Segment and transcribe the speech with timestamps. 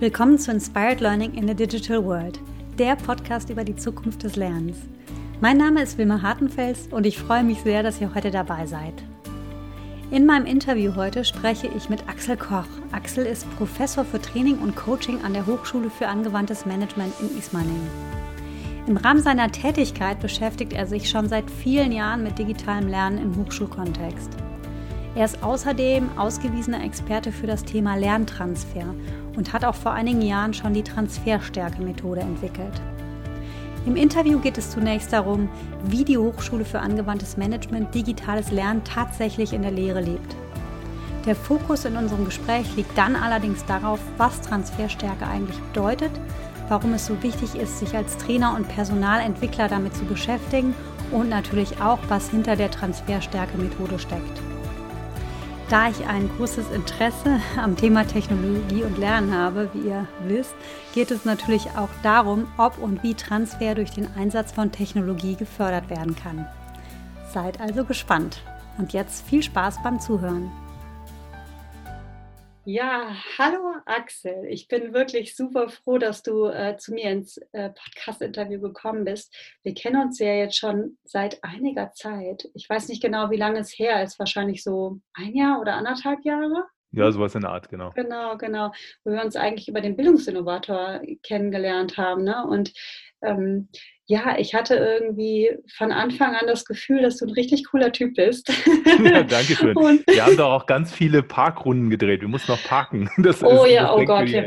[0.00, 2.40] Willkommen zu Inspired Learning in a Digital World,
[2.78, 4.78] der Podcast über die Zukunft des Lernens.
[5.42, 8.94] Mein Name ist Wilma Hartenfels und ich freue mich sehr, dass ihr heute dabei seid.
[10.10, 12.64] In meinem Interview heute spreche ich mit Axel Koch.
[12.92, 17.86] Axel ist Professor für Training und Coaching an der Hochschule für angewandtes Management in Ismaning.
[18.86, 23.36] Im Rahmen seiner Tätigkeit beschäftigt er sich schon seit vielen Jahren mit digitalem Lernen im
[23.36, 24.30] Hochschulkontext.
[25.14, 28.94] Er ist außerdem ausgewiesener Experte für das Thema Lerntransfer
[29.40, 32.78] und hat auch vor einigen Jahren schon die Transferstärke-Methode entwickelt.
[33.86, 35.48] Im Interview geht es zunächst darum,
[35.84, 40.36] wie die Hochschule für angewandtes Management digitales Lernen tatsächlich in der Lehre lebt.
[41.24, 46.12] Der Fokus in unserem Gespräch liegt dann allerdings darauf, was Transferstärke eigentlich bedeutet,
[46.68, 50.74] warum es so wichtig ist, sich als Trainer und Personalentwickler damit zu beschäftigen
[51.12, 54.49] und natürlich auch, was hinter der Transferstärke-Methode steckt.
[55.70, 60.52] Da ich ein großes Interesse am Thema Technologie und Lernen habe, wie ihr wisst,
[60.94, 65.88] geht es natürlich auch darum, ob und wie Transfer durch den Einsatz von Technologie gefördert
[65.88, 66.44] werden kann.
[67.32, 68.42] Seid also gespannt.
[68.78, 70.50] Und jetzt viel Spaß beim Zuhören.
[72.66, 74.44] Ja, hallo Axel.
[74.48, 79.34] Ich bin wirklich super froh, dass du äh, zu mir ins äh, Podcast-Interview gekommen bist.
[79.62, 82.50] Wir kennen uns ja jetzt schon seit einiger Zeit.
[82.52, 84.18] Ich weiß nicht genau, wie lange es her ist.
[84.18, 86.66] Wahrscheinlich so ein Jahr oder anderthalb Jahre.
[86.92, 87.92] Ja, sowas in der Art, genau.
[87.94, 88.72] Genau, genau.
[89.04, 92.24] Wo wir uns eigentlich über den Bildungsinnovator kennengelernt haben.
[92.24, 92.46] Ne?
[92.46, 92.74] Und
[93.22, 93.68] ähm,
[94.10, 98.16] ja, ich hatte irgendwie von Anfang an das Gefühl, dass du ein richtig cooler Typ
[98.16, 98.52] bist.
[99.04, 99.76] Ja, danke schön.
[99.76, 102.20] Und wir haben doch auch ganz viele Parkrunden gedreht.
[102.20, 103.08] Wir mussten noch parken.
[103.18, 104.28] Das oh ist, ja, oh Gott.
[104.28, 104.42] Ja.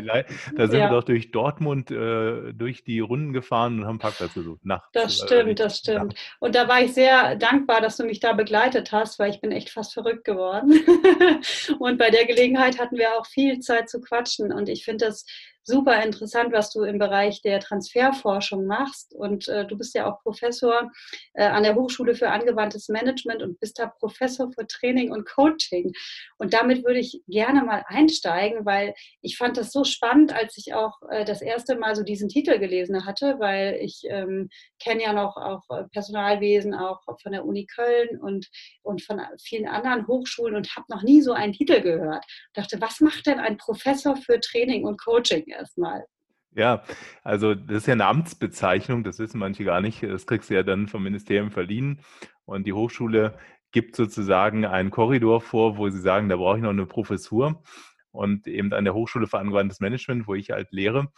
[0.56, 0.90] Da sind ja.
[0.90, 4.66] wir doch durch Dortmund äh, durch die Runden gefahren und haben Parkplatz besucht.
[4.66, 4.90] Nachts.
[4.92, 6.16] Das äh, stimmt, das stimmt.
[6.40, 9.52] Und da war ich sehr dankbar, dass du mich da begleitet hast, weil ich bin
[9.52, 10.74] echt fast verrückt geworden.
[11.80, 14.52] und bei der Gelegenheit hatten wir auch viel Zeit zu quatschen.
[14.52, 15.26] Und ich finde das
[15.64, 19.14] super interessant, was du im Bereich der Transferforschung machst.
[19.16, 20.92] Und äh, du bist ja auch Professor
[21.34, 25.94] äh, an der Hochschule für angewandtes Management und bist da Professor für Training und Coaching.
[26.38, 30.74] Und damit würde ich gerne mal einsteigen, weil ich fand das so spannend, als ich
[30.74, 34.50] auch äh, das erste Mal so diesen Titel gelesen hatte, weil ich ähm,
[34.82, 38.50] kenne ja noch auch äh, Personalwesen, auch von der Uni Köln und,
[38.82, 42.26] und von vielen anderen Hochschulen und habe noch nie so einen Titel gehört.
[42.28, 45.53] Ich dachte, was macht denn ein Professor für Training und Coaching?
[45.54, 46.06] Erstmal.
[46.56, 46.84] Ja,
[47.24, 50.04] also das ist ja eine Amtsbezeichnung, das wissen manche gar nicht.
[50.04, 52.02] Das kriegst du ja dann vom Ministerium verliehen.
[52.46, 53.38] Und die Hochschule
[53.72, 57.64] gibt sozusagen einen Korridor vor, wo sie sagen, da brauche ich noch eine Professur.
[58.12, 61.12] Und eben an der Hochschule für angewandtes Management, wo ich halt lehre,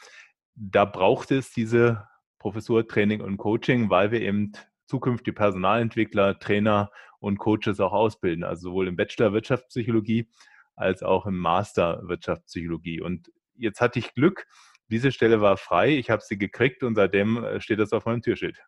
[0.56, 2.08] da braucht es diese
[2.40, 4.54] Professur Training und Coaching, weil wir eben
[4.88, 8.46] zukünftige Personalentwickler, Trainer und Coaches auch ausbilden.
[8.46, 10.30] Also sowohl im Bachelor Wirtschaftspsychologie
[10.76, 13.02] als auch im Master Wirtschaftspsychologie.
[13.02, 14.46] Und jetzt hatte ich Glück,
[14.88, 18.22] diese Stelle war frei, ich habe sie gekriegt und seitdem äh, steht das auf meinem
[18.22, 18.60] Türschild.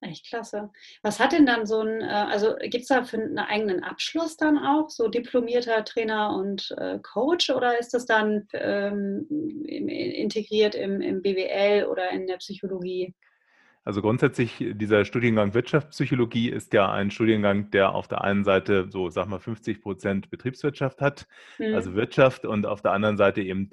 [0.00, 0.70] Echt klasse.
[1.02, 4.36] Was hat denn dann so ein, äh, also gibt es da für einen eigenen Abschluss
[4.36, 9.26] dann auch, so diplomierter Trainer und äh, Coach oder ist das dann ähm,
[9.64, 13.14] integriert im, im BWL oder in der Psychologie?
[13.84, 19.08] Also grundsätzlich, dieser Studiengang Wirtschaftspsychologie ist ja ein Studiengang, der auf der einen Seite so,
[19.08, 21.26] sag mal, 50 Prozent Betriebswirtschaft hat,
[21.58, 21.74] mhm.
[21.74, 23.70] also Wirtschaft, und auf der anderen Seite eben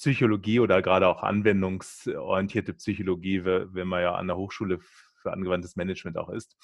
[0.00, 4.78] Psychologie oder gerade auch anwendungsorientierte Psychologie, wenn man ja an der Hochschule
[5.20, 6.56] für angewandtes Management auch ist.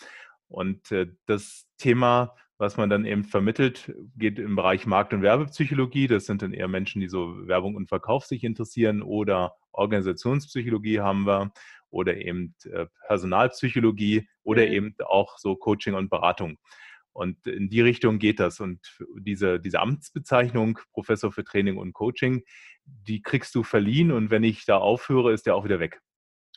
[0.48, 6.06] Und äh, das Thema, was man dann eben vermittelt, geht im Bereich Markt- und Werbepsychologie.
[6.06, 11.26] Das sind dann eher Menschen, die so Werbung und Verkauf sich interessieren oder Organisationspsychologie haben
[11.26, 11.53] wir
[11.91, 14.72] oder eben äh, Personalpsychologie oder mhm.
[14.72, 16.58] eben auch so Coaching und Beratung.
[17.16, 18.60] Und in die Richtung geht das.
[18.60, 22.44] Und diese, diese Amtsbezeichnung, Professor für Training und Coaching,
[22.84, 26.00] die kriegst du verliehen und wenn ich da aufhöre, ist der auch wieder weg.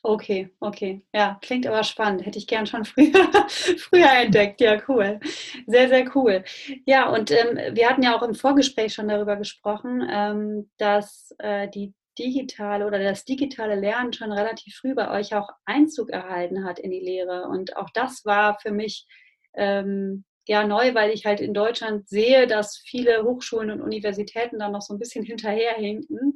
[0.03, 1.02] Okay, okay.
[1.14, 2.25] Ja, klingt aber spannend.
[2.25, 3.30] Hätte ich gern schon früher,
[3.78, 4.62] früher entdeckt.
[4.62, 5.20] Ja, cool.
[5.66, 6.44] Sehr, sehr cool.
[6.86, 11.70] Ja, und ähm, wir hatten ja auch im Vorgespräch schon darüber gesprochen, ähm, dass äh,
[11.70, 16.79] die digitale oder das digitale Lernen schon relativ früh bei euch auch Einzug erhalten hat
[16.79, 17.47] in die Lehre.
[17.47, 19.06] Und auch das war für mich
[19.53, 24.67] ähm, ja neu, weil ich halt in Deutschland sehe, dass viele Hochschulen und Universitäten da
[24.69, 26.34] noch so ein bisschen hinterherhinken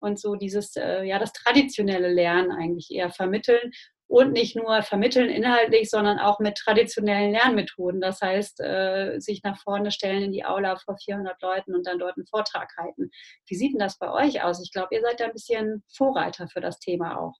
[0.00, 3.72] und so dieses, äh, ja, das traditionelle Lernen eigentlich eher vermitteln
[4.06, 8.02] und nicht nur vermitteln inhaltlich, sondern auch mit traditionellen Lernmethoden.
[8.02, 11.98] Das heißt, äh, sich nach vorne stellen in die Aula vor 400 Leuten und dann
[11.98, 13.10] dort einen Vortrag halten.
[13.48, 14.62] Wie sieht denn das bei euch aus?
[14.62, 17.34] Ich glaube, ihr seid da ein bisschen Vorreiter für das Thema auch.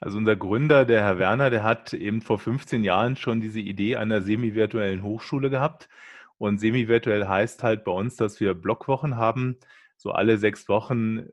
[0.00, 3.96] Also unser Gründer, der Herr Werner, der hat eben vor 15 Jahren schon diese Idee
[3.96, 5.90] einer semi-virtuellen Hochschule gehabt.
[6.38, 9.58] Und semi-virtuell heißt halt bei uns, dass wir Blockwochen haben,
[9.98, 11.28] so alle sechs Wochen äh,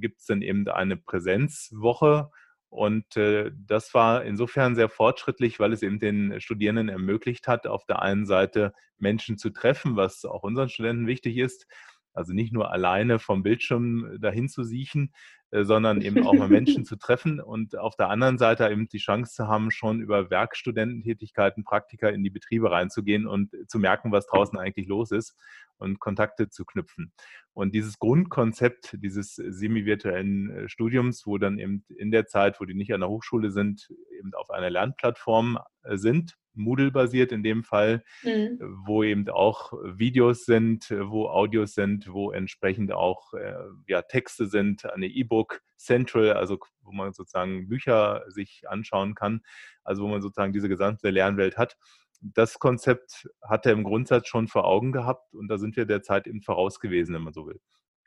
[0.00, 2.30] gibt es dann eben eine Präsenzwoche.
[2.68, 7.86] Und äh, das war insofern sehr fortschrittlich, weil es eben den Studierenden ermöglicht hat, auf
[7.86, 11.68] der einen Seite Menschen zu treffen, was auch unseren Studenten wichtig ist.
[12.12, 15.12] Also nicht nur alleine vom Bildschirm dahin zu siechen,
[15.50, 19.34] sondern eben auch mal Menschen zu treffen und auf der anderen Seite eben die Chance
[19.34, 24.58] zu haben, schon über Werkstudententätigkeiten, Praktika in die Betriebe reinzugehen und zu merken, was draußen
[24.58, 25.36] eigentlich los ist
[25.78, 27.12] und Kontakte zu knüpfen.
[27.54, 32.74] Und dieses Grundkonzept dieses semi-virtuellen äh, Studiums, wo dann eben in der Zeit, wo die
[32.74, 38.04] nicht an der Hochschule sind, eben auf einer Lernplattform äh, sind, Moodle-basiert in dem Fall,
[38.22, 38.58] mhm.
[38.84, 43.54] wo eben auch Videos sind, wo Audios sind, wo entsprechend auch äh,
[43.86, 45.37] ja, Texte sind, eine E-Book
[45.76, 49.42] Central, also wo man sozusagen Bücher sich anschauen kann,
[49.84, 51.76] also wo man sozusagen diese gesamte Lernwelt hat.
[52.20, 56.26] Das Konzept hat er im Grundsatz schon vor Augen gehabt und da sind wir derzeit
[56.26, 57.60] eben voraus gewesen, wenn man so will.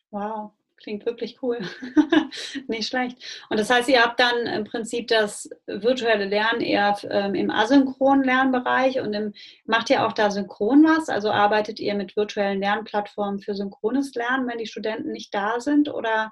[0.09, 0.51] Wow,
[0.81, 1.59] Klingt wirklich cool.
[2.67, 3.17] Nicht schlecht.
[3.49, 8.23] Und das heißt, ihr habt dann im Prinzip das virtuelle Lernen eher ähm, im asynchronen
[8.23, 9.33] Lernbereich und im,
[9.65, 11.07] macht ihr auch da synchron was?
[11.07, 15.87] Also arbeitet ihr mit virtuellen Lernplattformen für synchrones Lernen, wenn die Studenten nicht da sind?
[15.87, 16.31] Oder,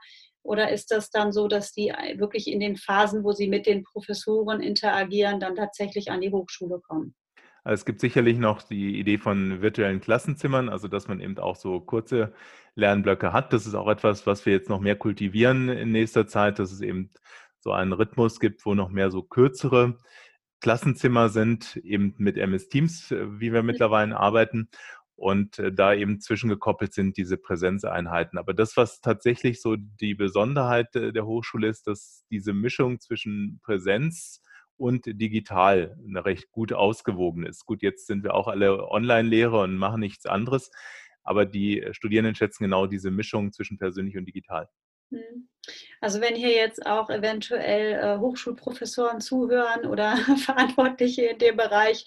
[0.49, 3.83] oder ist das dann so, dass die wirklich in den Phasen, wo sie mit den
[3.83, 7.13] Professoren interagieren, dann tatsächlich an die Hochschule kommen?
[7.63, 11.55] Also es gibt sicherlich noch die Idee von virtuellen Klassenzimmern, also dass man eben auch
[11.55, 12.33] so kurze
[12.73, 13.53] Lernblöcke hat.
[13.53, 16.81] Das ist auch etwas, was wir jetzt noch mehr kultivieren in nächster Zeit, dass es
[16.81, 17.11] eben
[17.59, 19.97] so einen Rhythmus gibt, wo noch mehr so kürzere
[20.61, 24.69] Klassenzimmer sind, eben mit MS Teams, äh, wie wir mittlerweile arbeiten.
[25.19, 28.39] Und äh, da eben zwischengekoppelt sind diese Präsenzeinheiten.
[28.39, 33.59] Aber das, was tatsächlich so die Besonderheit äh, der Hochschule ist, dass diese Mischung zwischen
[33.61, 34.41] Präsenz
[34.77, 37.65] und digital eine recht gut ausgewogen ist.
[37.65, 40.71] Gut, jetzt sind wir auch alle Online-Lehrer und machen nichts anderes,
[41.21, 44.69] aber die Studierenden schätzen genau diese Mischung zwischen persönlich und digital.
[45.11, 45.47] Hm.
[46.01, 52.05] Also wenn hier jetzt auch eventuell äh, Hochschulprofessoren zuhören oder Verantwortliche in dem Bereich,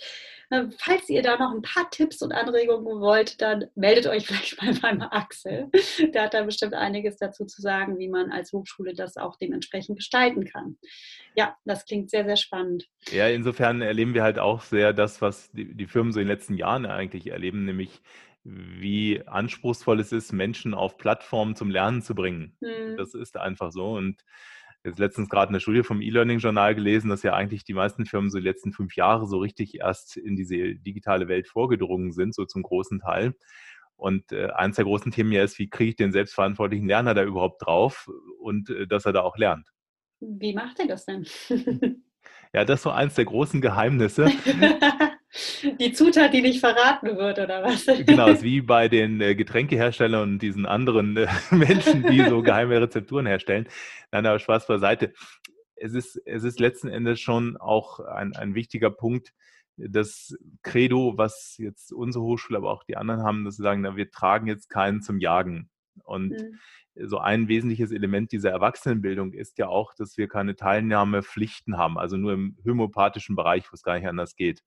[0.50, 4.60] äh, falls ihr da noch ein paar Tipps und Anregungen wollt, dann meldet euch vielleicht
[4.62, 5.70] mal beim Axel.
[6.14, 9.96] Der hat da bestimmt einiges dazu zu sagen, wie man als Hochschule das auch dementsprechend
[9.96, 10.76] gestalten kann.
[11.34, 12.88] Ja, das klingt sehr, sehr spannend.
[13.10, 16.54] Ja, insofern erleben wir halt auch sehr das, was die Firmen so in den letzten
[16.54, 18.02] Jahren eigentlich erleben, nämlich
[18.44, 22.56] wie anspruchsvoll es ist, Menschen auf Plattformen zum Lernen zu bringen.
[22.60, 22.96] Mhm.
[22.96, 23.92] Das ist einfach so.
[23.92, 24.22] Und
[24.84, 28.38] jetzt letztens gerade eine Studie vom E-Learning-Journal gelesen, dass ja eigentlich die meisten Firmen so
[28.38, 32.62] die letzten fünf Jahre so richtig erst in diese digitale Welt vorgedrungen sind, so zum
[32.62, 33.34] großen Teil.
[33.96, 37.22] Und äh, eines der großen Themen ja ist, wie kriege ich den selbstverantwortlichen Lerner da
[37.22, 38.10] überhaupt drauf
[38.40, 39.68] und äh, dass er da auch lernt.
[40.18, 41.26] Wie macht er das denn?
[42.52, 44.30] ja, das ist so eins der großen Geheimnisse.
[45.80, 47.86] Die Zutat, die nicht verraten wird, oder was?
[47.86, 52.78] Genau, ist wie bei den äh, Getränkeherstellern und diesen anderen äh, Menschen, die so geheime
[52.78, 53.66] Rezepturen herstellen.
[54.10, 55.14] Nein, aber Spaß beiseite.
[55.74, 59.32] Es ist, es ist letzten Endes schon auch ein, ein wichtiger Punkt,
[59.78, 63.96] das Credo, was jetzt unsere Hochschule, aber auch die anderen haben, dass sie sagen, na,
[63.96, 65.70] wir tragen jetzt keinen zum Jagen.
[66.04, 66.58] Und mhm
[66.94, 72.16] so ein wesentliches Element dieser Erwachsenenbildung ist ja auch, dass wir keine Teilnahmepflichten haben, also
[72.16, 74.62] nur im homöopathischen Bereich, wo es gar nicht anders geht.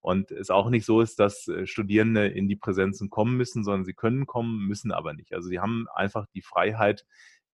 [0.00, 3.84] Und es auch nicht so ist, dass äh, Studierende in die Präsenzen kommen müssen, sondern
[3.84, 5.34] sie können kommen, müssen aber nicht.
[5.34, 7.04] Also sie haben einfach die Freiheit,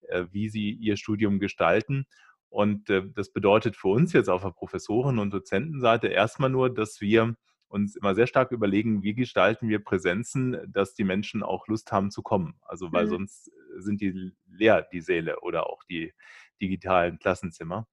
[0.02, 2.06] äh, wie sie ihr Studium gestalten.
[2.49, 7.00] Und äh, das bedeutet für uns jetzt auf der Professoren- und Dozentenseite erstmal nur, dass
[7.00, 7.35] wir
[7.68, 12.11] uns immer sehr stark überlegen, wie gestalten wir Präsenzen, dass die Menschen auch Lust haben
[12.11, 12.56] zu kommen.
[12.62, 13.11] Also weil mhm.
[13.11, 16.14] sonst sind die leer, die Säle oder auch die
[16.61, 17.87] digitalen Klassenzimmer.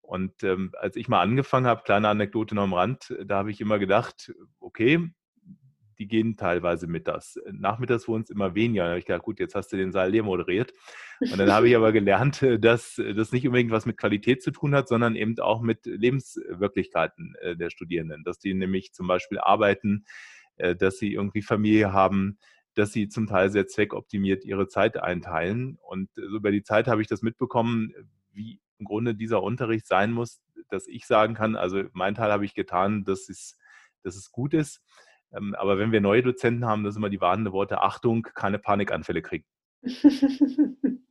[0.00, 3.60] Und ähm, als ich mal angefangen habe, kleine Anekdote noch am Rand, da habe ich
[3.60, 5.12] immer gedacht, okay,
[6.00, 7.38] die gehen teilweise mittags.
[7.52, 8.84] Nachmittags wurden es immer weniger.
[8.84, 10.72] Da habe ich gedacht, gut, jetzt hast du den Saal leer moderiert.
[11.20, 14.74] Und dann habe ich aber gelernt, dass das nicht unbedingt was mit Qualität zu tun
[14.74, 18.24] hat, sondern eben auch mit Lebenswirklichkeiten äh, der Studierenden.
[18.24, 20.06] Dass die nämlich zum Beispiel arbeiten,
[20.56, 22.38] äh, dass sie irgendwie Familie haben,
[22.74, 25.76] dass sie zum Teil sehr zweckoptimiert ihre Zeit einteilen.
[25.82, 27.92] Und über die Zeit habe ich das mitbekommen,
[28.32, 30.40] wie im Grunde dieser Unterricht sein muss,
[30.70, 33.58] dass ich sagen kann, also mein Teil habe ich getan, dass es,
[34.02, 34.80] dass es gut ist.
[35.32, 38.58] Ähm, aber wenn wir neue Dozenten haben, das sind immer die warnende Worte, Achtung, keine
[38.58, 39.44] Panikanfälle kriegen.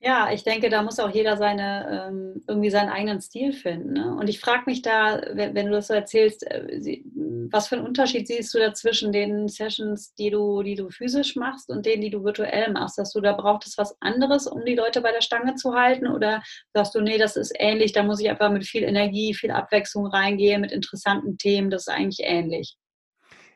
[0.00, 3.94] Ja, ich denke, da muss auch jeder seine, ähm, irgendwie seinen eigenen Stil finden.
[3.94, 4.14] Ne?
[4.14, 7.02] Und ich frage mich da, wenn, wenn, du das so erzählst, äh,
[7.50, 11.34] was für einen Unterschied siehst du da zwischen den Sessions, die du, die du physisch
[11.34, 12.96] machst und denen, die du virtuell machst?
[12.96, 16.06] Dass du da brauchtest was anderes, um die Leute bei der Stange zu halten?
[16.06, 16.42] Oder
[16.74, 20.06] sagst du, nee, das ist ähnlich, da muss ich einfach mit viel Energie, viel Abwechslung
[20.06, 22.76] reingehen, mit interessanten Themen, das ist eigentlich ähnlich?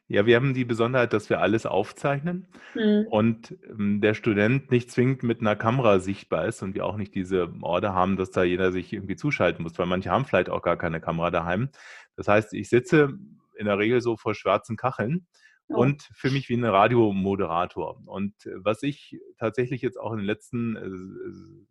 [0.09, 3.07] Ja, wir haben die Besonderheit, dass wir alles aufzeichnen mhm.
[3.09, 7.15] und ähm, der Student nicht zwingend mit einer Kamera sichtbar ist und wir auch nicht
[7.15, 10.63] diese Order haben, dass da jeder sich irgendwie zuschalten muss, weil manche haben vielleicht auch
[10.63, 11.71] gar keine Kamera daheim.
[12.17, 13.19] Das heißt, ich sitze
[13.57, 15.27] in der Regel so vor schwarzen Kacheln
[15.69, 15.77] oh.
[15.77, 18.01] und für mich wie ein Radiomoderator.
[18.07, 20.77] Und äh, was ich tatsächlich jetzt auch in den letzten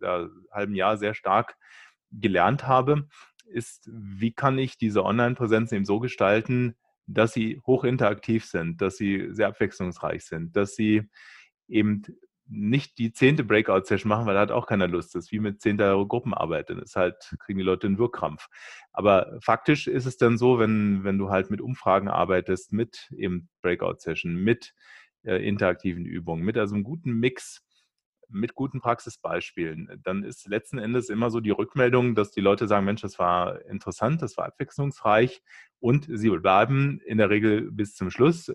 [0.02, 1.58] äh, äh, halben Jahr sehr stark
[2.12, 3.08] gelernt habe,
[3.46, 6.76] ist, wie kann ich diese Online-Präsenzen eben so gestalten,
[7.14, 11.10] dass sie hochinteraktiv sind, dass sie sehr abwechslungsreich sind, dass sie
[11.68, 12.04] eben
[12.52, 15.16] nicht die zehnte Breakout-Session machen, weil da hat auch keiner Lust.
[15.16, 16.70] Das ist wie mit zehnter Gruppenarbeit.
[16.70, 18.48] Dann ist halt, kriegen die Leute einen Wirkkrampf.
[18.92, 23.50] Aber faktisch ist es dann so, wenn, wenn du halt mit Umfragen arbeitest, mit eben
[23.62, 24.74] Breakout-Session, mit
[25.24, 27.64] äh, interaktiven Übungen, mit also einem guten Mix
[28.32, 32.86] mit guten Praxisbeispielen, dann ist letzten Endes immer so die Rückmeldung, dass die Leute sagen,
[32.86, 35.42] Mensch, das war interessant, das war abwechslungsreich
[35.80, 38.52] und sie bleiben in der Regel bis zum Schluss,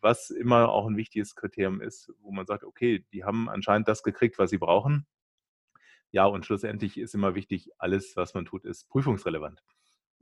[0.00, 4.02] was immer auch ein wichtiges Kriterium ist, wo man sagt, okay, die haben anscheinend das
[4.02, 5.06] gekriegt, was sie brauchen.
[6.10, 9.62] Ja, und schlussendlich ist immer wichtig, alles, was man tut, ist prüfungsrelevant.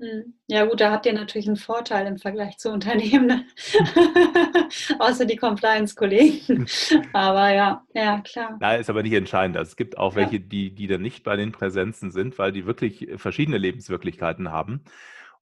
[0.01, 0.35] Hm.
[0.47, 3.47] Ja gut, da habt ihr natürlich einen Vorteil im Vergleich zu Unternehmen, ne?
[5.01, 6.67] außer die Compliance-Kollegen.
[7.13, 8.57] Aber ja, ja, klar.
[8.61, 9.57] Na, ist aber nicht entscheidend.
[9.57, 10.43] Also es gibt auch welche, ja.
[10.43, 14.85] die, die dann nicht bei den Präsenzen sind, weil die wirklich verschiedene Lebenswirklichkeiten haben.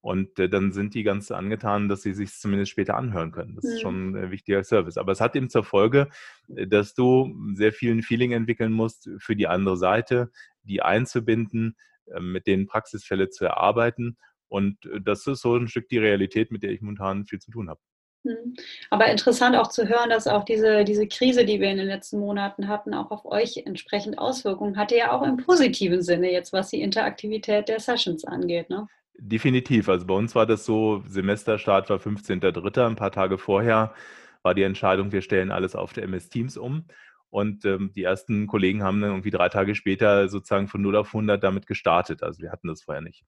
[0.00, 3.56] Und äh, dann sind die ganz angetan, dass sie sich zumindest später anhören können.
[3.56, 3.70] Das mhm.
[3.70, 4.96] ist schon ein wichtiger Service.
[4.96, 6.08] Aber es hat eben zur Folge,
[6.54, 10.30] äh, dass du sehr viel ein Feeling entwickeln musst für die andere Seite,
[10.62, 14.16] die einzubinden, äh, mit denen Praxisfälle zu erarbeiten
[14.56, 17.50] und äh, das ist so ein Stück die Realität, mit der ich momentan viel zu
[17.50, 17.80] tun habe.
[18.24, 18.54] Hm.
[18.90, 22.18] Aber interessant auch zu hören, dass auch diese, diese Krise, die wir in den letzten
[22.18, 26.70] Monaten hatten, auch auf euch entsprechend Auswirkungen hatte, ja auch im positiven Sinne jetzt, was
[26.70, 28.70] die Interaktivität der Sessions angeht.
[28.70, 28.88] Ne?
[29.18, 29.88] Definitiv.
[29.88, 33.94] Also bei uns war das so, Semesterstart war 15.03., ein paar Tage vorher
[34.42, 36.86] war die Entscheidung, wir stellen alles auf der MS Teams um.
[37.30, 41.08] Und ähm, die ersten Kollegen haben dann irgendwie drei Tage später sozusagen von 0 auf
[41.08, 42.22] 100 damit gestartet.
[42.22, 43.24] Also wir hatten das vorher nicht.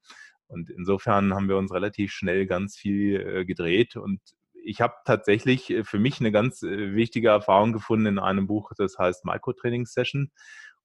[0.48, 3.96] Und insofern haben wir uns relativ schnell ganz viel äh, gedreht.
[3.96, 4.20] Und
[4.64, 8.72] ich habe tatsächlich äh, für mich eine ganz äh, wichtige Erfahrung gefunden in einem Buch,
[8.76, 10.30] das heißt Microtraining Session.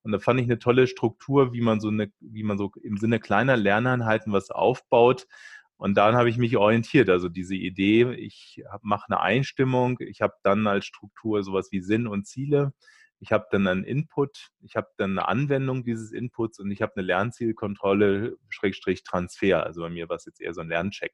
[0.03, 2.98] Und da fand ich eine tolle Struktur, wie man so eine, wie man so im
[2.98, 5.27] Sinne kleiner Lerneinheiten was aufbaut.
[5.77, 7.10] Und daran habe ich mich orientiert.
[7.10, 12.05] Also diese Idee, ich mache eine Einstimmung, ich habe dann als Struktur sowas wie Sinn
[12.08, 12.74] und Ziele
[13.24, 16.92] ich habe dann einen Input, ich habe dann eine Anwendung dieses Inputs und ich habe
[16.98, 19.65] eine Lernzielkontrolle, Schrägstrich Transfer.
[19.65, 21.13] Also bei mir war es jetzt eher so ein Lerncheck.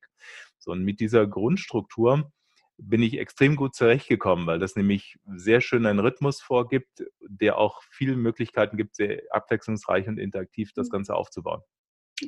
[0.57, 2.31] So, und mit dieser Grundstruktur
[2.79, 7.83] bin ich extrem gut zurechtgekommen, weil das nämlich sehr schön einen Rhythmus vorgibt, der auch
[7.91, 10.93] viele Möglichkeiten gibt, sehr abwechslungsreich und interaktiv das mhm.
[10.93, 11.61] Ganze aufzubauen.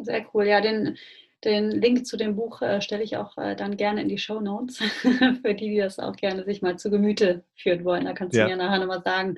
[0.04, 0.46] Sehr cool.
[0.46, 0.96] Ja, den
[1.43, 4.39] den Link zu dem Buch äh, stelle ich auch äh, dann gerne in die Show
[4.39, 8.05] Notes, für die, die das auch gerne sich mal zu Gemüte führen wollen.
[8.05, 8.48] Da kannst du ja.
[8.48, 9.38] mir nachher nochmal sagen,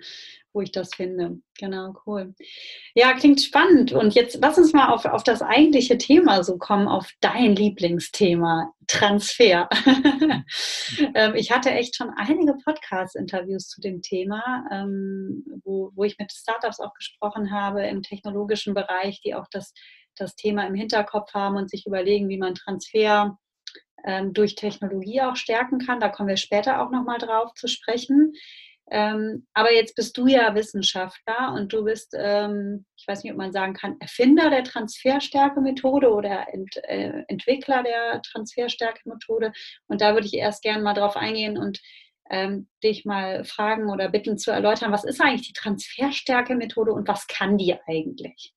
[0.53, 1.39] wo ich das finde.
[1.57, 2.35] Genau, cool.
[2.93, 3.91] Ja, klingt spannend.
[3.91, 8.71] Und jetzt lass uns mal auf, auf das eigentliche Thema so kommen, auf dein Lieblingsthema,
[8.87, 9.67] Transfer.
[11.15, 16.31] ähm, ich hatte echt schon einige Podcast-Interviews zu dem Thema, ähm, wo, wo ich mit
[16.31, 19.73] Startups auch gesprochen habe im technologischen Bereich, die auch das
[20.15, 23.37] das Thema im Hinterkopf haben und sich überlegen, wie man Transfer
[24.05, 25.99] ähm, durch Technologie auch stärken kann.
[25.99, 28.33] Da kommen wir später auch nochmal drauf zu sprechen.
[28.91, 33.37] Ähm, aber jetzt bist du ja Wissenschaftler und du bist, ähm, ich weiß nicht, ob
[33.37, 39.53] man sagen kann, Erfinder der Transferstärke-Methode oder Ent, äh, Entwickler der Transferstärke-Methode.
[39.87, 41.79] Und da würde ich erst gerne mal drauf eingehen und
[42.29, 47.27] ähm, dich mal fragen oder bitten zu erläutern, was ist eigentlich die Transferstärke-Methode und was
[47.27, 48.53] kann die eigentlich?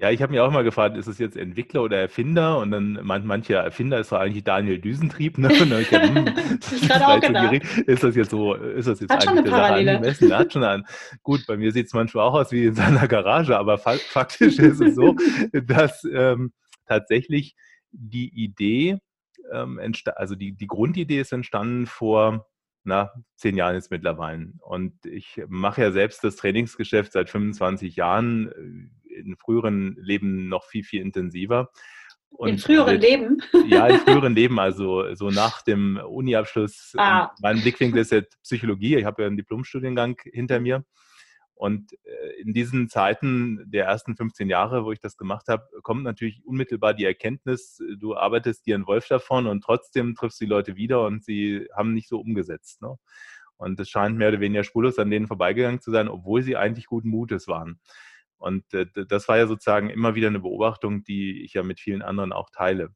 [0.00, 2.56] Ja, ich habe mich auch mal gefragt, ist es jetzt Entwickler oder Erfinder?
[2.58, 5.36] Und dann meint manche Erfinder ist doch eigentlich Daniel Düsentrieb.
[5.36, 5.48] Ne?
[5.48, 9.12] Und dann ich hab, hm, ist, auch so ist das jetzt so, ist das jetzt
[9.12, 10.38] Hat eigentlich schon eine Parallele.
[10.38, 10.86] Hat schon an.
[11.22, 14.80] Gut, bei mir sieht es manchmal auch aus wie in seiner Garage, aber faktisch ist
[14.80, 15.16] es so,
[15.66, 16.54] dass ähm,
[16.86, 17.54] tatsächlich
[17.90, 19.00] die Idee,
[19.52, 19.78] ähm,
[20.14, 22.46] also die, die Grundidee ist entstanden vor
[22.84, 24.54] na, zehn Jahren jetzt mittlerweile.
[24.60, 30.84] Und ich mache ja selbst das Trainingsgeschäft seit 25 Jahren in früheren Leben noch viel,
[30.84, 31.70] viel intensiver.
[32.30, 33.42] Und in früheren Leben?
[33.66, 36.94] Ja, in früheren Leben, also so nach dem Uni-Abschluss.
[36.96, 37.30] Ah.
[37.40, 38.96] Mein Blickwinkel ist jetzt Psychologie.
[38.96, 40.84] Ich habe ja einen Diplomstudiengang hinter mir.
[41.60, 46.04] Und äh, in diesen Zeiten der ersten 15 Jahre, wo ich das gemacht habe, kommt
[46.04, 50.50] natürlich unmittelbar die Erkenntnis, du arbeitest dir einen Wolf davon und trotzdem triffst du die
[50.50, 52.80] Leute wieder und sie haben nicht so umgesetzt.
[52.80, 52.96] Ne?
[53.58, 56.86] Und es scheint mehr oder weniger spurlos an denen vorbeigegangen zu sein, obwohl sie eigentlich
[56.86, 57.78] guten Mutes waren.
[58.40, 62.02] Und äh, das war ja sozusagen immer wieder eine Beobachtung, die ich ja mit vielen
[62.02, 62.94] anderen auch teile.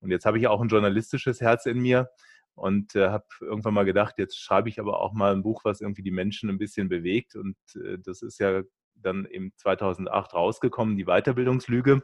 [0.00, 2.10] Und jetzt habe ich auch ein journalistisches Herz in mir
[2.54, 5.80] und äh, habe irgendwann mal gedacht, jetzt schreibe ich aber auch mal ein Buch, was
[5.80, 7.34] irgendwie die Menschen ein bisschen bewegt.
[7.36, 8.62] Und äh, das ist ja
[8.94, 12.02] dann im 2008 rausgekommen, die Weiterbildungslüge.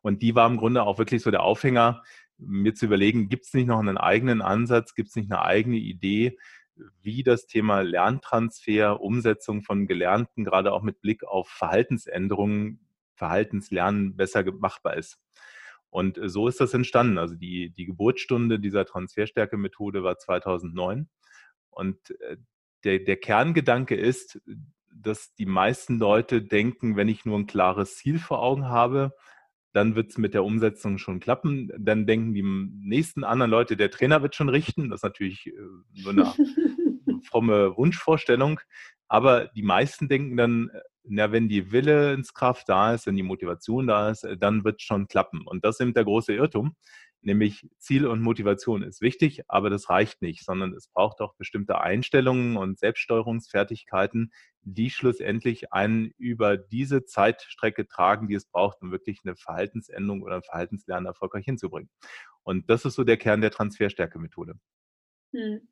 [0.00, 2.02] Und die war im Grunde auch wirklich so der Aufhänger,
[2.38, 5.76] mir zu überlegen, gibt es nicht noch einen eigenen Ansatz, gibt es nicht eine eigene
[5.76, 6.38] Idee,
[7.00, 12.80] wie das Thema Lerntransfer, Umsetzung von Gelernten, gerade auch mit Blick auf Verhaltensänderungen,
[13.14, 15.18] Verhaltenslernen besser machbar ist.
[15.90, 17.18] Und äh, so ist das entstanden.
[17.18, 21.08] Also die, die Geburtsstunde dieser Transferstärke-Methode war 2009.
[21.70, 22.36] Und äh,
[22.84, 24.40] der, der Kerngedanke ist,
[24.94, 29.14] dass die meisten Leute denken, wenn ich nur ein klares Ziel vor Augen habe,
[29.76, 31.70] dann wird es mit der Umsetzung schon klappen.
[31.78, 34.88] Dann denken die nächsten anderen Leute, der Trainer wird schon richten.
[34.88, 35.52] Das ist natürlich äh,
[36.02, 36.32] nur eine
[37.24, 38.58] fromme Wunschvorstellung.
[39.06, 40.70] Aber die meisten denken dann,
[41.04, 45.08] na, wenn die Willenskraft da ist, wenn die Motivation da ist, dann wird es schon
[45.08, 45.42] klappen.
[45.46, 46.74] Und das ist eben der große Irrtum.
[47.26, 51.80] Nämlich Ziel und Motivation ist wichtig, aber das reicht nicht, sondern es braucht auch bestimmte
[51.80, 54.30] Einstellungen und Selbststeuerungsfertigkeiten,
[54.62, 60.36] die schlussendlich einen über diese Zeitstrecke tragen, die es braucht, um wirklich eine Verhaltensänderung oder
[60.36, 61.90] ein Verhaltenslernen erfolgreich hinzubringen.
[62.44, 64.54] Und das ist so der Kern der Transferstärke-Methode.
[65.34, 65.66] Hm.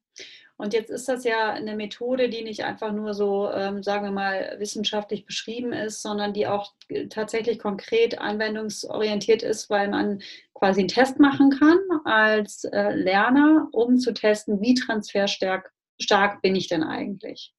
[0.57, 4.13] Und jetzt ist das ja eine Methode, die nicht einfach nur so, ähm, sagen wir
[4.13, 10.23] mal, wissenschaftlich beschrieben ist, sondern die auch äh, tatsächlich konkret anwendungsorientiert ist, weil man
[10.55, 16.55] quasi einen Test machen kann als äh, Lerner, um zu testen, wie transferstark stark bin
[16.55, 17.53] ich denn eigentlich.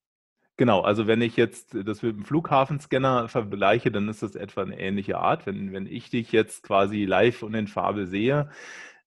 [0.58, 4.80] Genau, also wenn ich jetzt das mit dem Flughafenscanner vergleiche, dann ist das etwa eine
[4.80, 5.46] ähnliche Art.
[5.46, 8.50] Wenn, wenn ich dich jetzt quasi live und in Farbe sehe,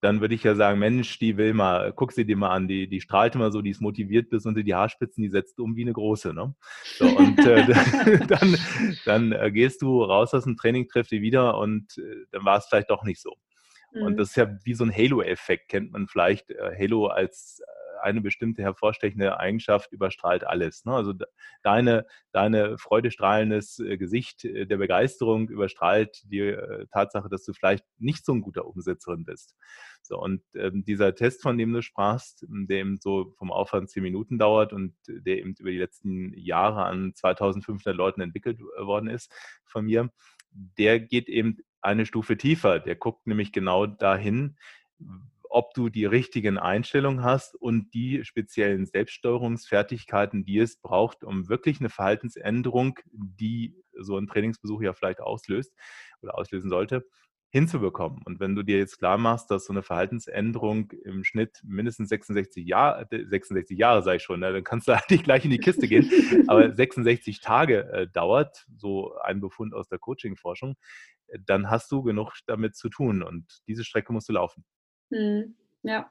[0.00, 2.88] dann würde ich ja sagen, Mensch, die will mal, guck sie dir mal an, die,
[2.88, 5.82] die strahlt immer so, die ist motiviert bis unter die Haarspitzen, die setzt um wie
[5.82, 6.32] eine große.
[6.32, 6.54] Ne?
[6.96, 7.66] So, und äh,
[8.28, 8.56] dann,
[9.04, 12.58] dann äh, gehst du raus aus dem Training, triffst sie wieder und äh, dann war
[12.58, 13.34] es vielleicht doch nicht so.
[13.92, 14.02] Mhm.
[14.02, 17.60] Und das ist ja wie so ein Halo-Effekt, kennt man vielleicht äh, Halo als
[18.02, 20.84] eine bestimmte hervorstechende Eigenschaft überstrahlt alles.
[20.84, 20.92] Ne?
[20.92, 21.14] Also
[21.62, 27.84] deine, deine freudestrahlendes äh, Gesicht äh, der Begeisterung überstrahlt die äh, Tatsache, dass du vielleicht
[27.98, 29.56] nicht so ein guter Umsetzerin bist.
[30.02, 34.02] So, und ähm, dieser Test, von dem du sprachst, der eben so vom Aufwand zehn
[34.02, 39.30] Minuten dauert und der eben über die letzten Jahre an 2500 Leuten entwickelt worden ist
[39.64, 40.10] von mir,
[40.50, 42.80] der geht eben eine Stufe tiefer.
[42.80, 44.56] Der guckt nämlich genau dahin,
[45.50, 51.80] ob du die richtigen Einstellungen hast und die speziellen Selbststeuerungsfertigkeiten, die es braucht, um wirklich
[51.80, 55.74] eine Verhaltensänderung, die so ein Trainingsbesuch ja vielleicht auslöst
[56.22, 57.04] oder auslösen sollte,
[57.50, 58.20] hinzubekommen.
[58.24, 62.66] Und wenn du dir jetzt klar machst, dass so eine Verhaltensänderung im Schnitt mindestens 66
[62.66, 66.10] Jahre, 66 Jahre ich schon, ne, dann kannst du eigentlich gleich in die Kiste gehen,
[66.46, 70.76] aber 66 Tage äh, dauert, so ein Befund aus der Coaching-Forschung,
[71.28, 74.64] äh, dann hast du genug damit zu tun und diese Strecke musst du laufen.
[75.10, 75.54] Mhm.
[75.82, 76.10] Ja,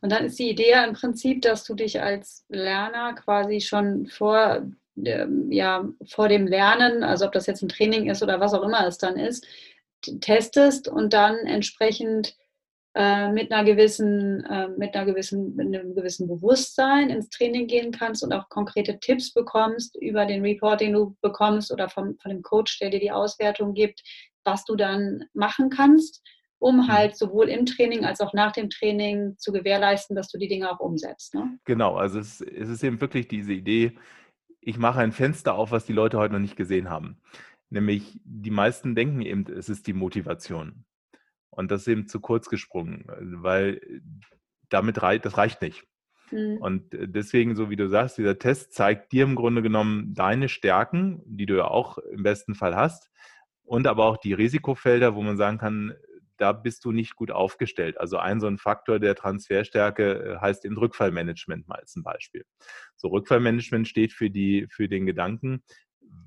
[0.00, 4.62] und dann ist die Idee im Prinzip, dass du dich als Lerner quasi schon vor,
[5.04, 8.62] ähm, ja, vor dem Lernen, also ob das jetzt ein Training ist oder was auch
[8.62, 9.46] immer es dann ist,
[10.20, 12.36] testest und dann entsprechend
[12.94, 17.90] äh, mit einer gewissen, äh, mit einer gewissen, mit einem gewissen Bewusstsein ins Training gehen
[17.90, 22.30] kannst und auch konkrete Tipps bekommst über den Report, den du bekommst oder vom, von
[22.30, 24.02] dem Coach, der dir die Auswertung gibt,
[24.44, 26.22] was du dann machen kannst
[26.58, 26.88] um mhm.
[26.88, 30.70] halt sowohl im Training als auch nach dem Training zu gewährleisten, dass du die Dinge
[30.70, 31.34] auch umsetzt.
[31.34, 31.58] Ne?
[31.64, 33.96] Genau, also es, es ist eben wirklich diese Idee,
[34.60, 37.18] ich mache ein Fenster auf, was die Leute heute noch nicht gesehen haben.
[37.70, 40.84] Nämlich die meisten denken eben, es ist die Motivation.
[41.50, 43.04] Und das ist eben zu kurz gesprungen,
[43.42, 43.80] weil
[44.68, 45.84] damit rei das reicht nicht.
[46.30, 46.58] Mhm.
[46.58, 51.22] Und deswegen, so wie du sagst, dieser Test zeigt dir im Grunde genommen deine Stärken,
[51.24, 53.10] die du ja auch im besten Fall hast,
[53.64, 55.94] und aber auch die Risikofelder, wo man sagen kann,
[56.38, 57.98] da bist du nicht gut aufgestellt.
[57.98, 62.44] Also ein so ein Faktor der Transferstärke äh, heißt eben Rückfallmanagement mal zum Beispiel.
[62.96, 65.62] So Rückfallmanagement steht für die, für den Gedanken,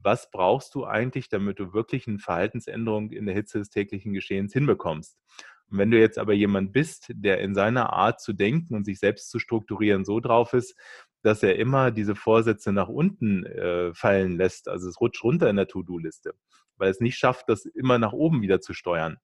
[0.04, 4.54] was brauchst du eigentlich, damit du wirklich eine Verhaltensänderung in der Hitze des täglichen Geschehens
[4.54, 5.18] hinbekommst?
[5.70, 9.00] Und wenn du jetzt aber jemand bist, der in seiner Art zu denken und sich
[9.00, 10.76] selbst zu strukturieren so drauf ist,
[11.24, 15.56] dass er immer diese Vorsätze nach unten äh, fallen lässt, also es rutscht runter in
[15.56, 16.34] der To-Do-Liste,
[16.82, 19.18] weil es nicht schafft, das immer nach oben wieder zu steuern.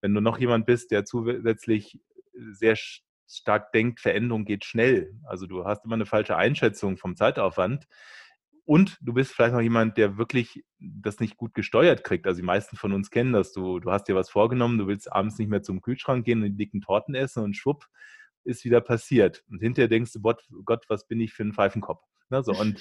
[0.00, 2.00] Wenn du noch jemand bist, der zusätzlich
[2.34, 2.76] sehr
[3.28, 7.86] stark denkt, Veränderung geht schnell, also du hast immer eine falsche Einschätzung vom Zeitaufwand,
[8.64, 12.26] und du bist vielleicht noch jemand, der wirklich das nicht gut gesteuert kriegt.
[12.26, 13.52] Also die meisten von uns kennen das.
[13.52, 16.50] Du, du hast dir was vorgenommen, du willst abends nicht mehr zum Kühlschrank gehen und
[16.50, 17.86] die dicken Torten essen und schwupp,
[18.44, 19.44] ist wieder passiert.
[19.50, 22.02] Und hinterher denkst du, Gott, Gott was bin ich für ein Pfeifenkopf?
[22.32, 22.52] Ne, so.
[22.52, 22.80] Und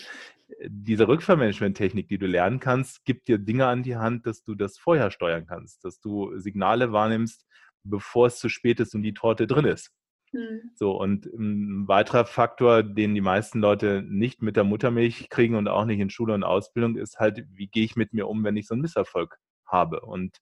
[0.59, 4.55] äh, diese Rückfallmanagement-Technik, die du lernen kannst, gibt dir Dinge an die Hand, dass du
[4.55, 7.45] das vorher steuern kannst, dass du Signale wahrnimmst,
[7.83, 9.91] bevor es zu spät ist und die Torte drin ist.
[10.31, 10.71] Mhm.
[10.75, 15.67] So, und ein weiterer Faktor, den die meisten Leute nicht mit der Muttermilch kriegen und
[15.67, 18.55] auch nicht in Schule und Ausbildung, ist halt, wie gehe ich mit mir um, wenn
[18.55, 19.99] ich so einen Misserfolg habe?
[19.99, 20.37] Und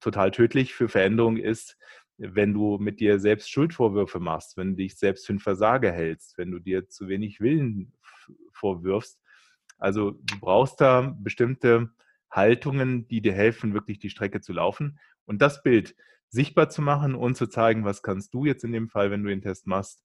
[0.00, 1.76] total tödlich für Veränderung ist,
[2.16, 6.36] wenn du mit dir selbst Schuldvorwürfe machst, wenn du dich selbst für einen Versager hältst,
[6.36, 7.92] wenn du dir zu wenig Willen
[8.52, 9.20] vorwirfst.
[9.78, 11.90] Also du brauchst da bestimmte
[12.30, 14.98] Haltungen, die dir helfen, wirklich die Strecke zu laufen.
[15.24, 15.94] Und das Bild
[16.28, 19.28] sichtbar zu machen und zu zeigen, was kannst du jetzt in dem Fall, wenn du
[19.28, 20.04] den Test machst,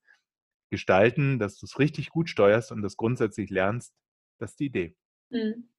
[0.70, 3.94] gestalten, dass du es richtig gut steuerst und das grundsätzlich lernst,
[4.40, 4.96] das ist die Idee.
[5.30, 5.70] Mhm.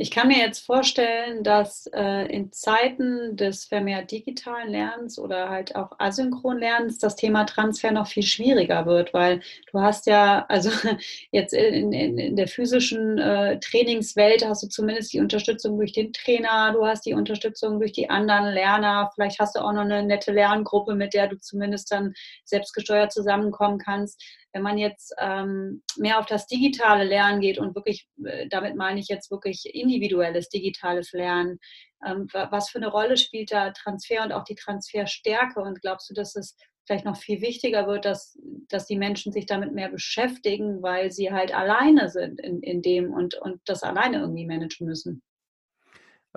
[0.00, 5.74] Ich kann mir jetzt vorstellen, dass äh, in Zeiten des vermehrt digitalen Lernens oder halt
[5.74, 9.40] auch asynchron Lernens das Thema Transfer noch viel schwieriger wird, weil
[9.72, 10.70] du hast ja, also
[11.32, 16.12] jetzt in, in, in der physischen äh, Trainingswelt hast du zumindest die Unterstützung durch den
[16.12, 20.04] Trainer, du hast die Unterstützung durch die anderen Lerner, vielleicht hast du auch noch eine
[20.04, 24.22] nette Lerngruppe, mit der du zumindest dann selbstgesteuert zusammenkommen kannst.
[24.52, 29.00] Wenn man jetzt ähm, mehr auf das digitale Lernen geht und wirklich, äh, damit meine
[29.00, 31.58] ich jetzt wirklich individuelles digitales Lernen,
[32.06, 35.60] ähm, was für eine Rolle spielt da Transfer und auch die Transferstärke?
[35.60, 36.56] Und glaubst du, dass es
[36.86, 41.30] vielleicht noch viel wichtiger wird, dass, dass die Menschen sich damit mehr beschäftigen, weil sie
[41.30, 45.22] halt alleine sind in, in dem und, und das alleine irgendwie managen müssen?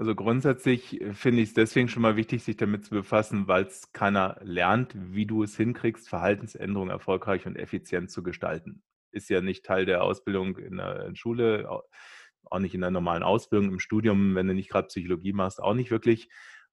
[0.01, 3.65] Also grundsätzlich äh, finde ich es deswegen schon mal wichtig, sich damit zu befassen, weil
[3.65, 8.81] es keiner lernt, wie du es hinkriegst, Verhaltensänderungen erfolgreich und effizient zu gestalten.
[9.11, 13.69] Ist ja nicht Teil der Ausbildung in der Schule, auch nicht in der normalen Ausbildung,
[13.69, 16.29] im Studium, wenn du nicht gerade Psychologie machst, auch nicht wirklich.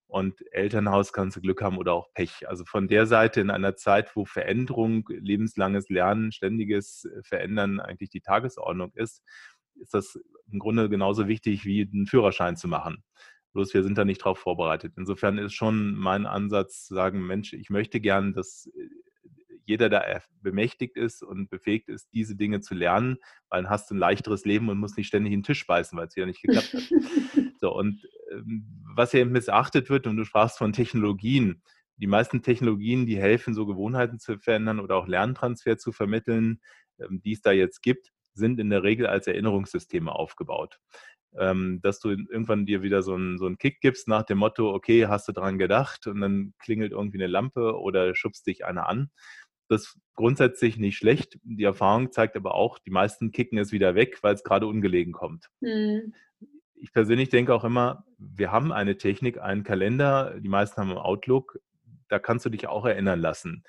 [0.07, 2.49] Und Elternhaus kannst du Glück haben oder auch Pech.
[2.49, 8.09] Also von der Seite in einer Zeit, wo Veränderung, lebenslanges Lernen, ständiges äh, Verändern eigentlich
[8.09, 9.23] die Tagesordnung ist,
[9.81, 10.19] ist das
[10.51, 13.03] im Grunde genauso wichtig wie einen Führerschein zu machen.
[13.53, 14.95] Bloß wir sind da nicht darauf vorbereitet.
[14.97, 18.88] Insofern ist schon mein Ansatz zu sagen, Mensch, ich möchte gern, dass äh,
[19.64, 20.03] jeder da
[20.41, 23.19] bemächtigt ist und befähigt ist, diese Dinge zu lernen,
[23.51, 25.99] weil dann hast du ein leichteres Leben und musst nicht ständig in den Tisch beißen,
[25.99, 26.83] weil es wieder nicht geklappt hat.
[27.61, 28.64] so, und ähm,
[28.95, 31.62] was ja missachtet wird, und du sprachst von Technologien,
[31.99, 36.61] die meisten Technologien, die helfen, so Gewohnheiten zu verändern oder auch Lerntransfer zu vermitteln,
[36.99, 40.79] ähm, die es da jetzt gibt, sind in der Regel als Erinnerungssysteme aufgebaut.
[41.37, 44.72] Ähm, dass du irgendwann dir wieder so einen, so einen Kick gibst nach dem Motto,
[44.72, 48.88] okay, hast du dran gedacht und dann klingelt irgendwie eine Lampe oder schubst dich einer
[48.88, 49.11] an.
[49.68, 51.38] Das ist grundsätzlich nicht schlecht.
[51.42, 55.12] Die Erfahrung zeigt aber auch, die meisten kicken es wieder weg, weil es gerade ungelegen
[55.12, 55.51] kommt.
[55.61, 56.14] Mhm.
[56.74, 60.98] Ich persönlich denke auch immer, wir haben eine Technik, einen Kalender, die meisten haben im
[60.98, 61.59] Outlook,
[62.09, 63.64] da kannst du dich auch erinnern lassen.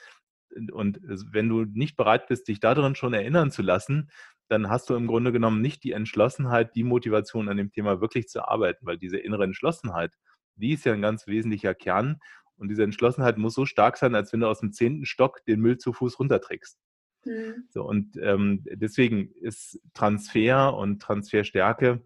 [0.72, 4.10] Und wenn du nicht bereit bist, dich darin schon erinnern zu lassen,
[4.50, 8.28] dann hast du im Grunde genommen nicht die Entschlossenheit, die Motivation an dem Thema wirklich
[8.28, 10.14] zu arbeiten, weil diese innere Entschlossenheit,
[10.56, 12.20] die ist ja ein ganz wesentlicher Kern.
[12.56, 15.62] Und diese Entschlossenheit muss so stark sein, als wenn du aus dem zehnten Stock den
[15.62, 16.78] Müll zu Fuß runterträgst.
[17.26, 17.66] Mhm.
[17.70, 22.04] So, und ähm, deswegen ist Transfer und Transferstärke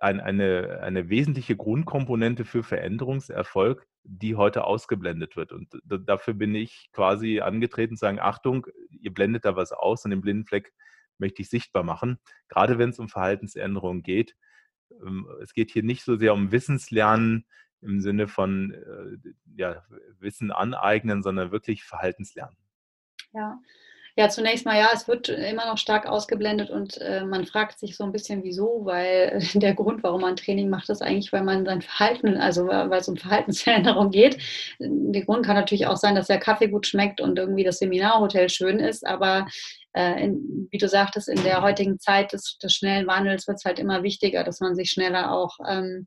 [0.00, 5.52] ein, eine, eine wesentliche Grundkomponente für Veränderungserfolg, die heute ausgeblendet wird.
[5.52, 10.10] Und dafür bin ich quasi angetreten zu sagen, Achtung, ihr blendet da was aus und
[10.10, 10.72] den blinden Fleck
[11.18, 14.36] möchte ich sichtbar machen, gerade wenn es um Verhaltensänderungen geht.
[14.90, 17.46] Ähm, es geht hier nicht so sehr um Wissenslernen
[17.80, 19.84] im Sinne von äh, ja,
[20.18, 22.56] Wissen aneignen, sondern wirklich Verhaltenslernen.
[23.32, 23.60] Ja.
[24.18, 27.96] Ja, zunächst mal ja, es wird immer noch stark ausgeblendet und äh, man fragt sich
[27.96, 31.64] so ein bisschen, wieso, weil der Grund, warum man Training macht, ist eigentlich, weil man
[31.64, 34.36] sein Verhalten, also weil es um Verhaltensveränderung geht.
[34.80, 38.48] Der Grund kann natürlich auch sein, dass der Kaffee gut schmeckt und irgendwie das Seminarhotel
[38.48, 39.46] schön ist, aber
[39.92, 43.64] äh, in, wie du sagtest, in der heutigen Zeit des, des schnellen Wandels wird es
[43.64, 46.06] halt immer wichtiger, dass man sich schneller auch ähm,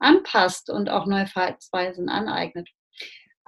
[0.00, 2.68] anpasst und auch neue Verhaltensweisen aneignet.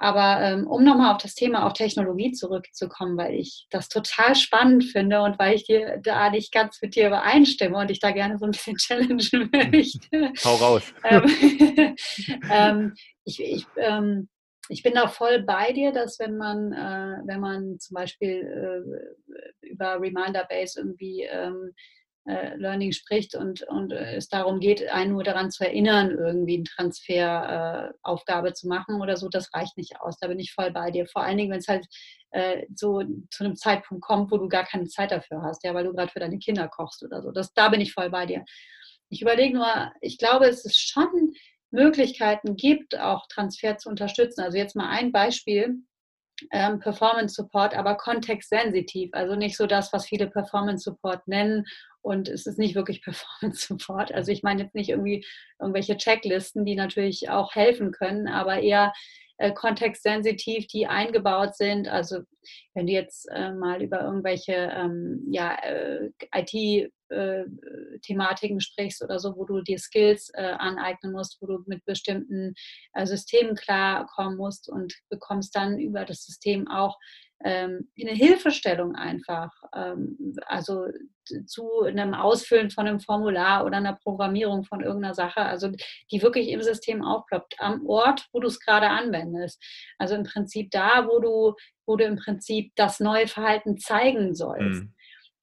[0.02, 4.82] Aber ähm, um nochmal auf das Thema auch Technologie zurückzukommen, weil ich das total spannend
[4.82, 8.36] finde und weil ich dir da nicht ganz mit dir übereinstimme und ich da gerne
[8.36, 9.20] so ein bisschen challengen
[9.52, 10.32] möchte.
[10.44, 10.92] Hau raus.
[11.04, 11.22] ähm,
[12.50, 14.28] ähm, ich, ich, ähm,
[14.68, 18.82] ich bin da voll bei dir, dass wenn man, äh, wenn man zum Beispiel
[19.62, 25.12] äh, über Reminder Base irgendwie ähm, äh, Learning spricht und, und es darum geht, einen
[25.12, 30.00] nur daran zu erinnern, irgendwie eine Transferaufgabe äh, zu machen oder so, das reicht nicht
[30.00, 30.18] aus.
[30.18, 31.06] Da bin ich voll bei dir.
[31.06, 31.86] Vor allen Dingen, wenn es halt
[32.30, 35.84] äh, so zu einem Zeitpunkt kommt, wo du gar keine Zeit dafür hast, ja, weil
[35.84, 37.32] du gerade für deine Kinder kochst oder so.
[37.32, 38.44] Das, da bin ich voll bei dir.
[39.08, 41.32] Ich überlege nur, ich glaube, es ist schon
[41.70, 44.42] Möglichkeiten gibt, auch Transfer zu unterstützen.
[44.42, 45.82] Also jetzt mal ein Beispiel
[46.50, 49.10] ähm, Performance Support, aber kontextsensitiv.
[49.12, 51.64] Also nicht so das, was viele Performance Support nennen.
[52.00, 54.12] Und es ist nicht wirklich Performance Support.
[54.12, 55.24] Also ich meine jetzt nicht irgendwie
[55.60, 58.92] irgendwelche Checklisten, die natürlich auch helfen können, aber eher
[59.42, 61.88] äh, kontextsensitiv, die eingebaut sind.
[61.88, 62.20] Also
[62.74, 69.34] wenn du jetzt äh, mal über irgendwelche ähm, ja, äh, IT-Thematiken äh, sprichst oder so,
[69.36, 72.54] wo du dir Skills äh, aneignen musst, wo du mit bestimmten
[73.02, 76.96] Systemen klarkommen musst und bekommst dann über das System auch
[77.44, 80.86] ähm, eine Hilfestellung einfach, ähm, also
[81.46, 85.70] zu einem Ausfüllen von einem Formular oder einer Programmierung von irgendeiner Sache, also
[86.10, 89.62] die wirklich im System aufploppt, am Ort, wo du es gerade anwendest.
[89.98, 91.54] Also im Prinzip da, wo du,
[91.86, 94.82] wo du im Prinzip das neue Verhalten zeigen sollst.
[94.82, 94.94] Mhm.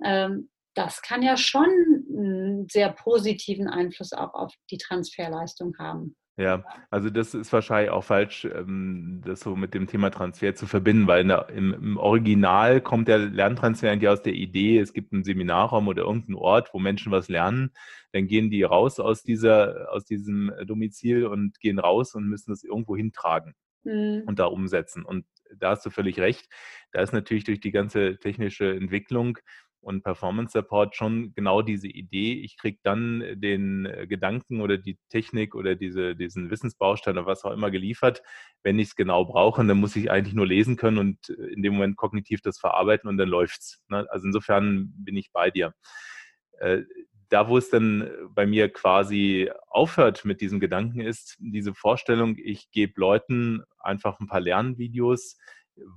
[0.04, 1.70] Ähm, das kann ja schon
[2.10, 6.16] einen sehr positiven Einfluss auch auf die Transferleistung haben.
[6.40, 10.68] Ja, also das ist wahrscheinlich auch falsch, ähm, das so mit dem Thema Transfer zu
[10.68, 15.12] verbinden, weil der, im, im, Original kommt der Lerntransfer eigentlich aus der Idee, es gibt
[15.12, 17.72] einen Seminarraum oder irgendeinen Ort, wo Menschen was lernen,
[18.14, 22.64] dann gehen die raus aus, dieser, aus diesem Domizil und gehen raus und müssen das
[22.64, 24.24] irgendwo hintragen mhm.
[24.26, 25.04] und da umsetzen.
[25.04, 25.26] Und
[25.58, 26.48] da hast du völlig recht.
[26.94, 29.40] Da ist natürlich durch die ganze technische Entwicklung
[29.82, 32.34] und Performance Support schon genau diese Idee.
[32.34, 37.44] Ich kriege dann den äh, Gedanken oder die Technik oder diese, diesen Wissensbaustein oder was
[37.46, 38.22] auch immer geliefert,
[38.64, 39.66] wenn ich es genau brauche.
[39.66, 43.10] Dann muss ich eigentlich nur lesen können und äh, in dem Moment kognitiv das verarbeiten
[43.10, 43.82] und dann läuft's.
[43.88, 44.06] Ne?
[44.10, 45.74] Also insofern bin ich bei dir.
[46.60, 46.84] Äh,
[47.30, 52.72] da, wo es dann bei mir quasi aufhört mit diesem Gedanken, ist diese Vorstellung, ich
[52.72, 55.38] gebe Leuten einfach ein paar Lernvideos,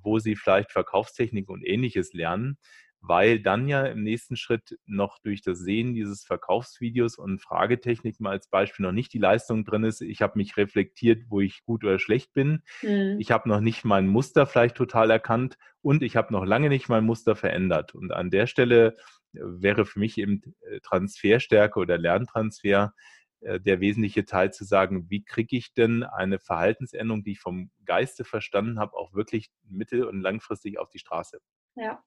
[0.03, 2.59] wo sie vielleicht Verkaufstechnik und ähnliches lernen
[3.02, 8.30] weil dann ja im nächsten Schritt noch durch das Sehen dieses Verkaufsvideos und Fragetechnik mal
[8.30, 10.00] als Beispiel noch nicht die Leistung drin ist.
[10.00, 12.62] Ich habe mich reflektiert, wo ich gut oder schlecht bin.
[12.80, 13.16] Mhm.
[13.18, 16.88] Ich habe noch nicht mein Muster vielleicht total erkannt und ich habe noch lange nicht
[16.88, 17.92] mein Muster verändert.
[17.92, 18.96] Und an der Stelle
[19.34, 22.94] äh, wäre für mich eben äh, Transferstärke oder Lerntransfer
[23.40, 27.72] äh, der wesentliche Teil zu sagen, wie kriege ich denn eine Verhaltensänderung, die ich vom
[27.84, 31.40] Geiste verstanden habe, auch wirklich mittel- und langfristig auf die Straße.
[31.74, 32.00] Ja,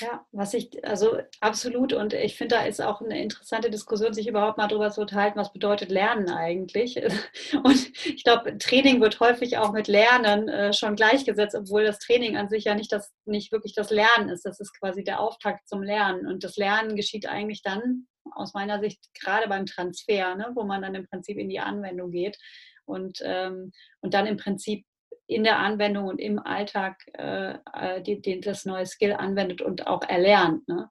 [0.00, 1.92] ja, was ich, also absolut.
[1.92, 5.38] Und ich finde, da ist auch eine interessante Diskussion, sich überhaupt mal darüber zu unterhalten,
[5.38, 6.96] was bedeutet Lernen eigentlich.
[7.64, 12.36] Und ich glaube, Training wird häufig auch mit Lernen äh, schon gleichgesetzt, obwohl das Training
[12.36, 14.44] an sich ja nicht, das, nicht wirklich das Lernen ist.
[14.44, 16.26] Das ist quasi der Auftakt zum Lernen.
[16.26, 20.82] Und das Lernen geschieht eigentlich dann, aus meiner Sicht, gerade beim Transfer, ne, wo man
[20.82, 22.38] dann im Prinzip in die Anwendung geht
[22.84, 24.84] und, ähm, und dann im Prinzip
[25.30, 29.86] in der Anwendung und im Alltag äh, äh, die, die, das neue Skill anwendet und
[29.86, 30.66] auch erlernt.
[30.66, 30.90] Ne?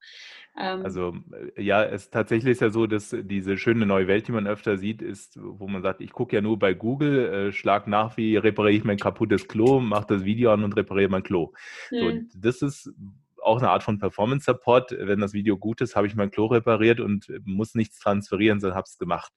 [0.57, 1.13] Ähm, also
[1.55, 4.77] äh, ja, es tatsächlich ist ja so, dass diese schöne neue Welt, die man öfter
[4.77, 8.37] sieht, ist, wo man sagt, ich gucke ja nur bei Google, äh, schlag nach, wie
[8.37, 11.53] repariere ich mein kaputtes Klo, mache das Video an und repariere mein Klo.
[11.91, 12.29] Mhm.
[12.31, 12.93] So, das ist
[13.41, 14.95] auch eine Art von Performance Support.
[14.97, 18.77] Wenn das Video gut ist, habe ich mein Klo repariert und muss nichts transferieren, sondern
[18.77, 19.31] habe es gemacht.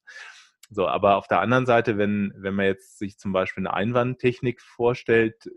[0.74, 4.62] So, aber auf der anderen Seite, wenn, wenn man jetzt sich zum Beispiel eine Einwandtechnik
[4.62, 5.50] vorstellt,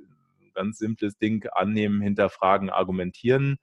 [0.54, 3.58] ganz simples Ding, annehmen, hinterfragen, argumentieren,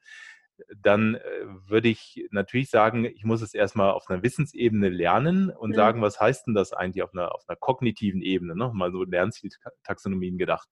[0.77, 1.21] dann äh,
[1.67, 5.75] würde ich natürlich sagen, ich muss es erstmal auf einer Wissensebene lernen und mhm.
[5.75, 8.71] sagen, was heißt denn das eigentlich auf einer, auf einer kognitiven Ebene, ne?
[8.73, 10.69] mal so Lernzieltaxonomien gedacht.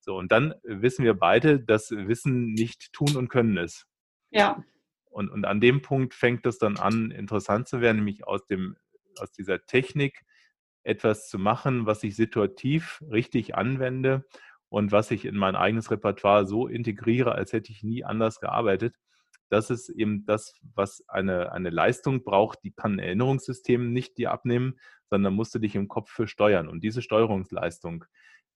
[0.00, 3.86] So, und dann wissen wir beide, dass Wissen nicht tun und können ist.
[4.30, 4.64] Ja.
[5.06, 8.76] Und, und an dem Punkt fängt es dann an, interessant zu werden, nämlich aus dem
[9.20, 10.22] aus dieser Technik
[10.82, 14.24] etwas zu machen, was ich situativ richtig anwende
[14.68, 18.96] und was ich in mein eigenes Repertoire so integriere, als hätte ich nie anders gearbeitet.
[19.48, 24.32] Das ist eben das, was eine, eine Leistung braucht, die kann ein Erinnerungssystem nicht dir
[24.32, 26.68] abnehmen, sondern musst du dich im Kopf für steuern.
[26.68, 28.04] Und diese Steuerungsleistung,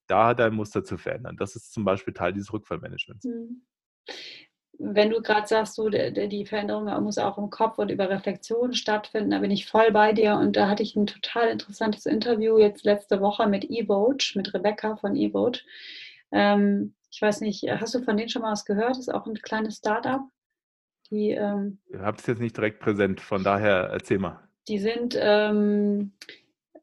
[0.08, 3.24] da dein Muster zu verändern, das ist zum Beispiel Teil dieses Rückfallmanagements.
[3.24, 3.62] Mhm
[4.82, 9.30] wenn du gerade sagst, so, die Veränderung muss auch im Kopf und über Reflexion stattfinden,
[9.30, 10.36] da bin ich voll bei dir.
[10.36, 14.96] Und da hatte ich ein total interessantes Interview jetzt letzte Woche mit eVote, mit Rebecca
[14.96, 15.60] von eVote.
[16.32, 18.92] Ähm, ich weiß nicht, hast du von denen schon mal was gehört?
[18.92, 20.22] Das ist auch ein kleines Startup.
[21.10, 24.48] Die, ähm, ich habe es jetzt nicht direkt präsent, von daher erzähl mal.
[24.66, 26.12] Die sind ähm,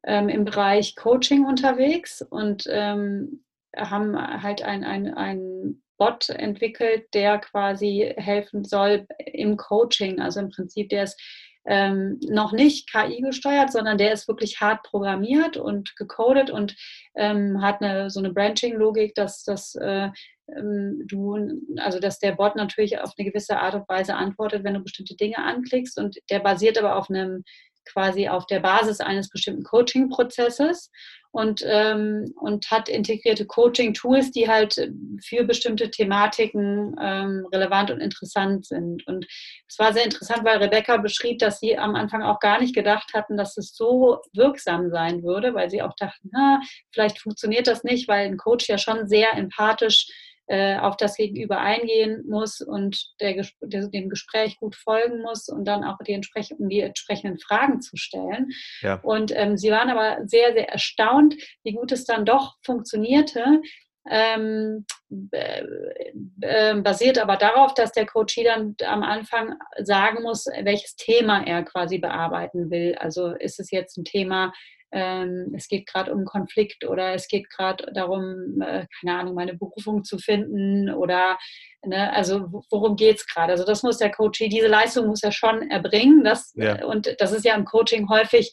[0.04, 3.44] ähm im Bereich Coaching unterwegs und ähm,
[3.76, 10.20] haben halt ein, ein, ein Bot entwickelt, der quasi helfen soll im Coaching.
[10.20, 11.20] Also im Prinzip, der ist
[11.68, 16.76] ähm, noch nicht KI gesteuert, sondern der ist wirklich hart programmiert und gecodet und
[17.16, 20.10] ähm, hat eine, so eine Branching-Logik, dass, dass äh,
[20.56, 21.38] ähm, du,
[21.78, 25.16] also dass der Bot natürlich auf eine gewisse Art und Weise antwortet, wenn du bestimmte
[25.16, 27.44] Dinge anklickst und der basiert aber auf einem
[27.92, 30.92] quasi auf der Basis eines bestimmten Coaching-Prozesses
[31.32, 34.76] und, ähm, und hat integrierte Coaching-Tools, die halt
[35.24, 39.06] für bestimmte Thematiken ähm, relevant und interessant sind.
[39.08, 39.28] Und
[39.68, 43.12] es war sehr interessant, weil Rebecca beschrieb, dass sie am Anfang auch gar nicht gedacht
[43.14, 46.60] hatten, dass es so wirksam sein würde, weil sie auch dachten, na,
[46.92, 50.08] vielleicht funktioniert das nicht, weil ein Coach ja schon sehr empathisch
[50.48, 55.66] äh, auf das Gegenüber eingehen muss und der, der, dem Gespräch gut folgen muss und
[55.66, 58.50] dann auch die, entsprechenden, die entsprechenden Fragen zu stellen.
[58.82, 59.00] Ja.
[59.04, 63.62] Und ähm, sie waren aber sehr, sehr erstaunt, wie gut es dann doch funktionierte.
[64.10, 64.86] Ähm,
[65.32, 71.64] äh, basiert aber darauf, dass der Coach dann am Anfang sagen muss, welches Thema er
[71.64, 72.96] quasi bearbeiten will.
[72.96, 74.54] Also ist es jetzt ein Thema
[74.92, 79.54] ähm, es geht gerade um Konflikt oder es geht gerade darum, äh, keine Ahnung, meine
[79.56, 81.38] Berufung zu finden oder,
[81.86, 83.52] ne, also worum geht es gerade?
[83.52, 86.24] Also das muss der Coach, diese Leistung muss er schon erbringen.
[86.24, 86.86] Das, ja.
[86.86, 88.52] Und das ist ja im Coaching häufig,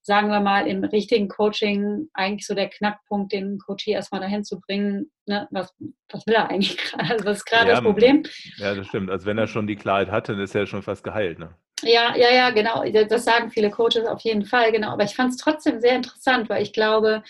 [0.00, 4.60] sagen wir mal, im richtigen Coaching eigentlich so der Knackpunkt, den Coach erstmal dahin zu
[4.60, 5.74] bringen, ne, was,
[6.10, 7.10] was will er eigentlich gerade?
[7.10, 8.22] Also was ist gerade ja, das Problem?
[8.56, 9.10] Ja, das stimmt.
[9.10, 11.38] Also wenn er schon die Klarheit hat, dann ist er schon fast geheilt.
[11.38, 11.54] Ne?
[11.84, 12.84] Ja, ja, ja, genau.
[13.04, 14.90] Das sagen viele Coaches auf jeden Fall, genau.
[14.90, 17.22] Aber ich fand es trotzdem sehr interessant, weil ich glaube,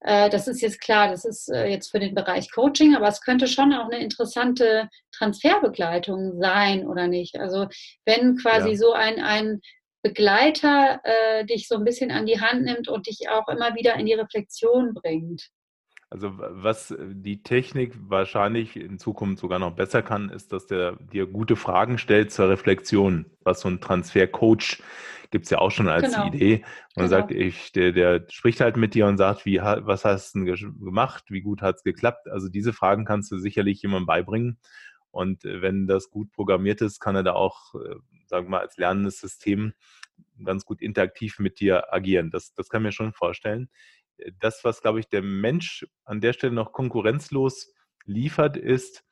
[0.00, 3.22] äh, das ist jetzt klar, das ist äh, jetzt für den Bereich Coaching, aber es
[3.22, 7.38] könnte schon auch eine interessante Transferbegleitung sein oder nicht.
[7.40, 7.68] Also
[8.04, 8.76] wenn quasi ja.
[8.76, 9.60] so ein, ein
[10.02, 13.94] Begleiter äh, dich so ein bisschen an die Hand nimmt und dich auch immer wieder
[13.96, 15.48] in die Reflexion bringt.
[16.14, 20.92] Also was äh, die Technik wahrscheinlich in Zukunft sogar noch besser kann, ist, dass der
[20.92, 24.80] dir gute Fragen stellt zur Reflexion, was so ein Transfercoach
[25.32, 26.28] gibt es ja auch schon als genau.
[26.28, 26.64] Idee.
[26.94, 27.08] Und genau.
[27.08, 31.24] sagt, ich, der, der spricht halt mit dir und sagt, wie, was hast du gemacht,
[31.30, 32.28] wie gut hat es geklappt?
[32.28, 34.60] Also diese Fragen kannst du sicherlich jemandem beibringen.
[35.10, 37.96] Und äh, wenn das gut programmiert ist, kann er da auch, äh,
[38.28, 39.72] sagen wir mal, als lernendes System
[40.44, 42.30] ganz gut interaktiv mit dir agieren.
[42.30, 43.68] Das, das kann ich mir schon vorstellen
[44.40, 47.72] das, was, glaube ich, der Mensch an der Stelle noch konkurrenzlos
[48.04, 49.04] liefert, ist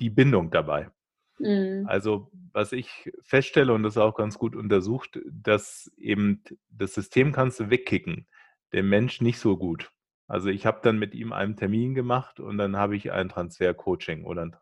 [0.00, 0.90] die Bindung dabei.
[1.38, 1.86] Mhm.
[1.86, 7.32] Also, was ich feststelle, und das ist auch ganz gut untersucht, dass eben das System
[7.32, 8.26] kannst du wegkicken,
[8.72, 9.90] der Mensch nicht so gut.
[10.26, 14.24] Also ich habe dann mit ihm einen Termin gemacht und dann habe ich ein Transfer-Coaching
[14.24, 14.56] oder ein,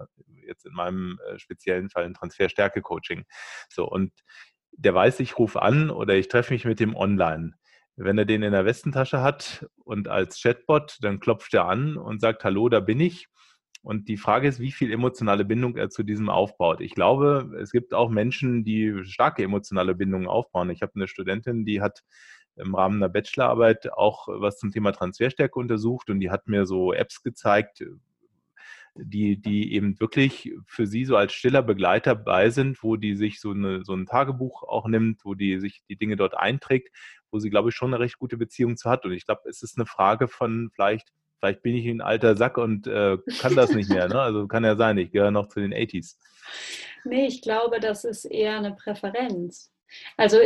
[0.46, 3.24] jetzt in meinem äh, speziellen Fall ein Transferstärke-Coaching.
[3.68, 4.12] So, und
[4.72, 7.54] der weiß, ich rufe an oder ich treffe mich mit dem online.
[7.96, 12.20] Wenn er den in der Westentasche hat und als Chatbot, dann klopft er an und
[12.20, 13.28] sagt, hallo, da bin ich.
[13.82, 16.80] Und die Frage ist, wie viel emotionale Bindung er zu diesem aufbaut.
[16.80, 20.70] Ich glaube, es gibt auch Menschen, die starke emotionale Bindungen aufbauen.
[20.70, 22.02] Ich habe eine Studentin, die hat
[22.56, 26.92] im Rahmen einer Bachelorarbeit auch was zum Thema Transferstärke untersucht und die hat mir so
[26.92, 27.82] Apps gezeigt,
[28.94, 33.40] die, die eben wirklich für sie so als stiller Begleiter bei sind, wo die sich
[33.40, 36.90] so, eine, so ein Tagebuch auch nimmt, wo die sich die Dinge dort einträgt,
[37.32, 39.04] wo sie, glaube ich, schon eine recht gute Beziehung zu hat.
[39.04, 41.08] Und ich glaube, es ist eine Frage von vielleicht,
[41.40, 44.08] vielleicht bin ich ein alter Sack und äh, kann das nicht mehr.
[44.08, 44.14] Ne?
[44.20, 46.16] Also kann ja sein, ich gehöre noch zu den 80s.
[47.04, 49.72] Nee, ich glaube, das ist eher eine Präferenz.
[50.16, 50.38] Also,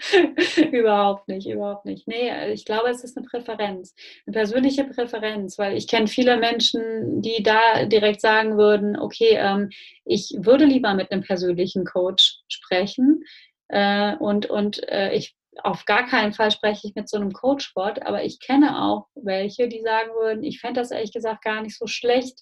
[0.72, 2.06] überhaupt nicht, überhaupt nicht.
[2.06, 3.94] Nee, ich glaube, es ist eine Präferenz,
[4.26, 9.70] eine persönliche Präferenz, weil ich kenne viele Menschen, die da direkt sagen würden, okay, ähm,
[10.04, 13.22] ich würde lieber mit einem persönlichen Coach sprechen
[13.70, 18.02] äh, und, und äh, ich auf gar keinen Fall spreche ich mit so einem Coachbot,
[18.02, 21.76] aber ich kenne auch welche, die sagen würden, ich fände das ehrlich gesagt gar nicht
[21.76, 22.40] so schlecht.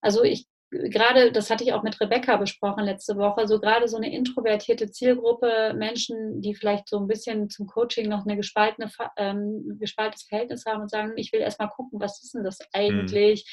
[0.00, 3.96] Also ich gerade, das hatte ich auch mit Rebecca besprochen letzte Woche, so gerade so
[3.96, 9.76] eine introvertierte Zielgruppe, Menschen, die vielleicht so ein bisschen zum Coaching noch eine gespaltene, ähm,
[9.78, 13.44] gespaltenes Verhältnis haben und sagen, ich will erstmal gucken, was ist denn das eigentlich,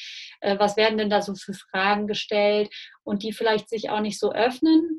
[0.42, 0.50] mhm.
[0.50, 2.70] äh, was werden denn da so für Fragen gestellt
[3.04, 4.98] und die vielleicht sich auch nicht so öffnen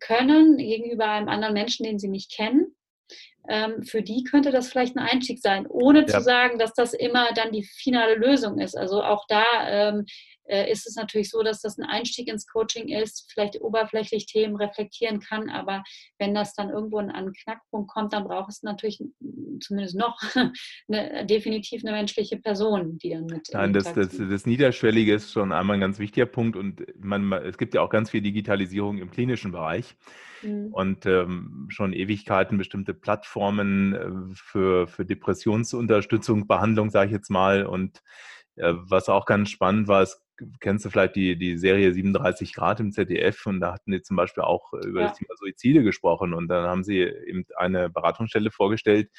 [0.00, 2.74] können gegenüber einem anderen Menschen, den sie nicht kennen.
[3.48, 6.06] Ähm, für die könnte das vielleicht ein Einstieg sein, ohne ja.
[6.06, 8.76] zu sagen, dass das immer dann die finale Lösung ist.
[8.76, 12.88] Also auch da ähm, äh, ist es natürlich so, dass das ein Einstieg ins Coaching
[12.88, 15.82] ist, vielleicht oberflächlich Themen reflektieren kann, aber
[16.18, 19.02] wenn das dann irgendwo an einen Knackpunkt kommt, dann braucht es natürlich
[19.60, 20.18] zumindest noch
[20.88, 23.48] eine, definitiv eine menschliche Person, die dann mit.
[23.52, 27.58] Nein, das, das, das, Niederschwellige ist schon einmal ein ganz wichtiger Punkt und man, es
[27.58, 29.96] gibt ja auch ganz viel Digitalisierung im klinischen Bereich.
[30.42, 30.68] Mhm.
[30.72, 37.66] Und ähm, schon Ewigkeiten bestimmte Plattformen äh, für, für Depressionsunterstützung, Behandlung, sage ich jetzt mal.
[37.66, 38.02] Und
[38.56, 40.20] äh, was auch ganz spannend war, es
[40.60, 44.16] kennst du vielleicht die, die Serie 37 Grad im ZDF und da hatten die zum
[44.16, 45.08] Beispiel auch über ja.
[45.08, 49.10] das Thema Suizide gesprochen und dann haben sie eben eine Beratungsstelle vorgestellt,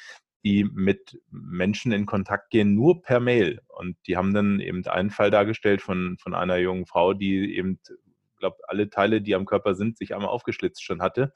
[0.44, 3.60] die mit Menschen in Kontakt gehen, nur per Mail.
[3.68, 7.78] Und die haben dann eben einen Fall dargestellt von, von einer jungen Frau, die eben
[8.40, 11.32] glaube, alle Teile, die am Körper sind, sich einmal aufgeschlitzt schon hatte.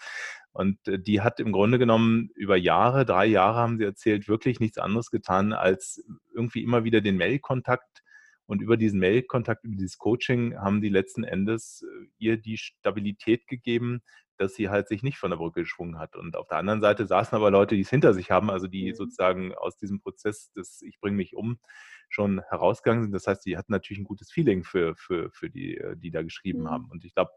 [0.52, 4.58] Und äh, die hat im Grunde genommen über Jahre, drei Jahre haben sie erzählt, wirklich
[4.58, 6.04] nichts anderes getan, als
[6.34, 8.02] irgendwie immer wieder den Mailkontakt
[8.46, 13.46] und über diesen Mailkontakt, über dieses Coaching haben die letzten Endes äh, ihr die Stabilität
[13.46, 14.02] gegeben,
[14.36, 16.16] dass sie halt sich nicht von der Brücke geschwungen hat.
[16.16, 18.90] Und auf der anderen Seite saßen aber Leute, die es hinter sich haben, also die
[18.90, 18.94] mhm.
[18.94, 21.58] sozusagen aus diesem Prozess des Ich bringe mich um
[22.08, 23.12] schon herausgegangen sind.
[23.12, 26.22] Das heißt, die hatten natürlich ein gutes Feeling für, für, für die, äh, die da
[26.22, 26.70] geschrieben mhm.
[26.70, 26.90] haben.
[26.90, 27.30] Und ich glaube,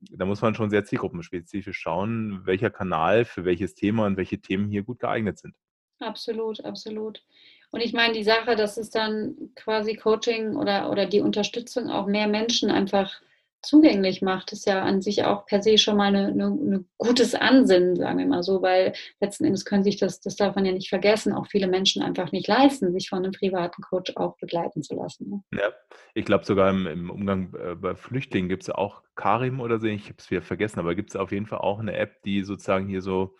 [0.00, 4.70] da muss man schon sehr zielgruppenspezifisch schauen, welcher Kanal für welches Thema und welche Themen
[4.70, 5.54] hier gut geeignet sind.
[6.00, 7.24] Absolut, absolut.
[7.70, 12.06] Und ich meine, die Sache, dass es dann quasi Coaching oder, oder die Unterstützung auch
[12.06, 13.20] mehr Menschen einfach
[13.62, 18.18] zugänglich macht, ist ja an sich auch per se schon mal ein gutes Ansinnen, sagen
[18.18, 21.32] wir mal so, weil letzten Endes können sich das, das darf man ja nicht vergessen,
[21.32, 25.28] auch viele Menschen einfach nicht leisten, sich von einem privaten Coach auch begleiten zu lassen.
[25.28, 25.58] Ne?
[25.60, 25.72] Ja,
[26.14, 29.86] ich glaube sogar im, im, Umgang äh, bei Flüchtlingen gibt es auch Karim oder so,
[29.88, 32.44] ich habe es wieder vergessen, aber gibt es auf jeden Fall auch eine App, die
[32.44, 33.34] sozusagen hier so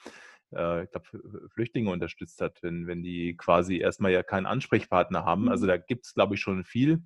[0.54, 1.06] äh, ich glaube,
[1.52, 5.48] Flüchtlinge unterstützt hat, wenn, wenn die quasi erstmal ja keinen Ansprechpartner haben.
[5.48, 5.68] Also mhm.
[5.68, 7.02] da gibt es, glaube ich, schon viel.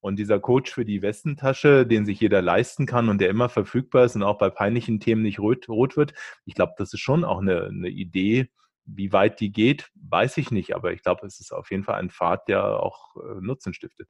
[0.00, 4.04] Und dieser Coach für die Westentasche, den sich jeder leisten kann und der immer verfügbar
[4.04, 6.12] ist und auch bei peinlichen Themen nicht rot, rot wird,
[6.44, 8.50] ich glaube, das ist schon auch eine, eine Idee,
[8.86, 11.96] wie weit die geht, weiß ich nicht, aber ich glaube, es ist auf jeden Fall
[11.96, 14.08] ein Pfad, der auch äh, Nutzen stiftet.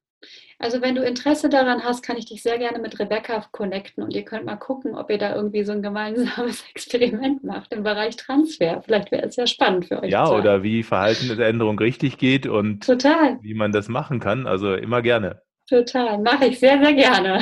[0.58, 4.14] Also wenn du Interesse daran hast, kann ich dich sehr gerne mit Rebecca connecten und
[4.14, 8.16] ihr könnt mal gucken, ob ihr da irgendwie so ein gemeinsames Experiment macht im Bereich
[8.16, 8.82] Transfer.
[8.82, 10.10] Vielleicht wäre es ja spannend für euch.
[10.10, 13.38] Ja, oder wie Verhaltensänderung richtig geht und Total.
[13.42, 14.46] wie man das machen kann.
[14.46, 15.42] Also immer gerne.
[15.68, 17.38] Total, mache ich sehr, sehr gerne.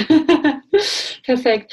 [1.24, 1.72] Perfekt.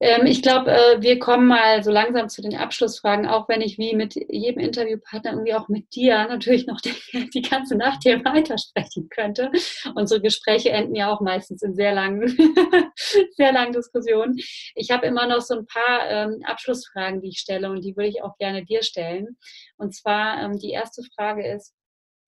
[0.00, 3.78] Ähm, ich glaube, äh, wir kommen mal so langsam zu den Abschlussfragen, auch wenn ich
[3.78, 8.24] wie mit jedem Interviewpartner irgendwie auch mit dir natürlich noch die, die ganze Nacht hier
[8.24, 9.50] weitersprechen könnte.
[9.94, 12.28] Unsere Gespräche enden ja auch meistens in sehr langen,
[13.36, 14.36] sehr langen Diskussionen.
[14.74, 18.08] Ich habe immer noch so ein paar ähm, Abschlussfragen, die ich stelle und die würde
[18.08, 19.36] ich auch gerne dir stellen.
[19.78, 21.74] Und zwar ähm, die erste Frage ist,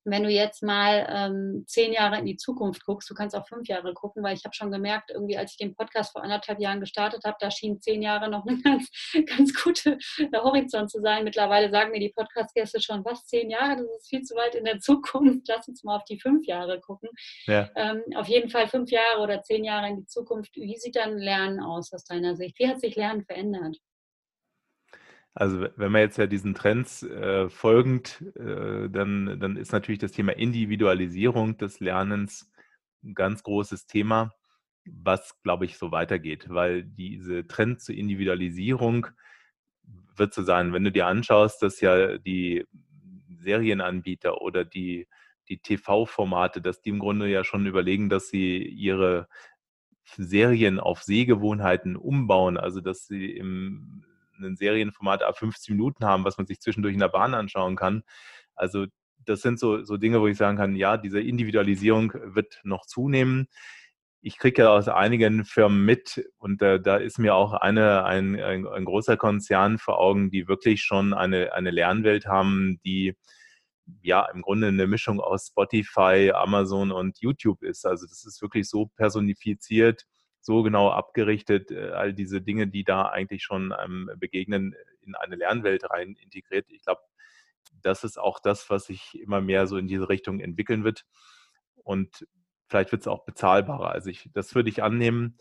[0.05, 3.69] wenn du jetzt mal ähm, zehn Jahre in die Zukunft guckst, du kannst auch fünf
[3.69, 6.81] Jahre gucken, weil ich habe schon gemerkt, irgendwie als ich den Podcast vor anderthalb Jahren
[6.81, 8.91] gestartet habe, da schien zehn Jahre noch ein ganz,
[9.27, 9.97] ganz guter
[10.35, 11.25] Horizont zu sein.
[11.25, 14.65] Mittlerweile sagen mir die Podcast-Gäste schon, was, zehn Jahre, das ist viel zu weit in
[14.65, 17.11] der Zukunft, lass uns mal auf die fünf Jahre gucken.
[17.47, 17.69] Ja.
[17.77, 20.57] Ähm, auf jeden Fall fünf Jahre oder zehn Jahre in die Zukunft.
[20.57, 22.59] Wie sieht dann Lernen aus aus deiner Sicht?
[22.59, 23.77] Wie hat sich Lernen verändert?
[25.35, 30.13] Also wenn man jetzt ja diesen Trends äh, folgend, äh, dann, dann ist natürlich das
[30.13, 32.51] Thema Individualisierung des Lernens
[33.05, 34.33] ein ganz großes Thema,
[34.85, 39.07] was, glaube ich, so weitergeht, weil diese Trend zur Individualisierung
[40.17, 42.67] wird so sein, wenn du dir anschaust, dass ja die
[43.39, 45.07] Serienanbieter oder die,
[45.49, 49.29] die TV-Formate, dass die im Grunde ja schon überlegen, dass sie ihre
[50.17, 54.05] Serien auf Sehgewohnheiten umbauen, also dass sie im
[54.43, 58.03] ein Serienformat ab 15 Minuten haben, was man sich zwischendurch in der Bahn anschauen kann.
[58.55, 58.87] Also
[59.25, 63.49] das sind so, so Dinge, wo ich sagen kann, ja, diese Individualisierung wird noch zunehmen.
[64.23, 68.39] Ich kriege ja aus einigen Firmen mit und äh, da ist mir auch eine, ein,
[68.39, 73.17] ein, ein, großer Konzern vor Augen, die wirklich schon eine, eine Lernwelt haben, die
[74.03, 77.87] ja im Grunde eine Mischung aus Spotify, Amazon und YouTube ist.
[77.87, 80.07] Also das ist wirklich so personifiziert
[80.41, 85.37] so genau abgerichtet, äh, all diese Dinge, die da eigentlich schon einem begegnen, in eine
[85.37, 86.67] Lernwelt rein integriert.
[86.69, 87.03] Ich glaube,
[87.83, 91.07] das ist auch das, was sich immer mehr so in diese Richtung entwickeln wird.
[91.83, 92.27] Und
[92.69, 93.91] vielleicht wird es auch bezahlbarer.
[93.91, 95.37] Also ich, das würde ich annehmen.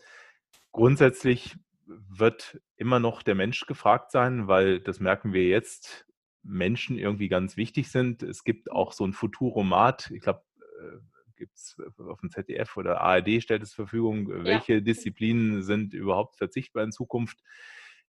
[0.72, 6.06] Grundsätzlich wird immer noch der Mensch gefragt sein, weil das merken wir jetzt,
[6.42, 8.22] Menschen irgendwie ganz wichtig sind.
[8.22, 10.42] Es gibt auch so ein Futuromat, ich glaube,
[10.80, 10.98] äh,
[11.40, 14.80] gibt es auf dem ZDF oder ARD stellt es zur Verfügung, welche ja.
[14.80, 17.38] Disziplinen sind überhaupt verzichtbar in Zukunft.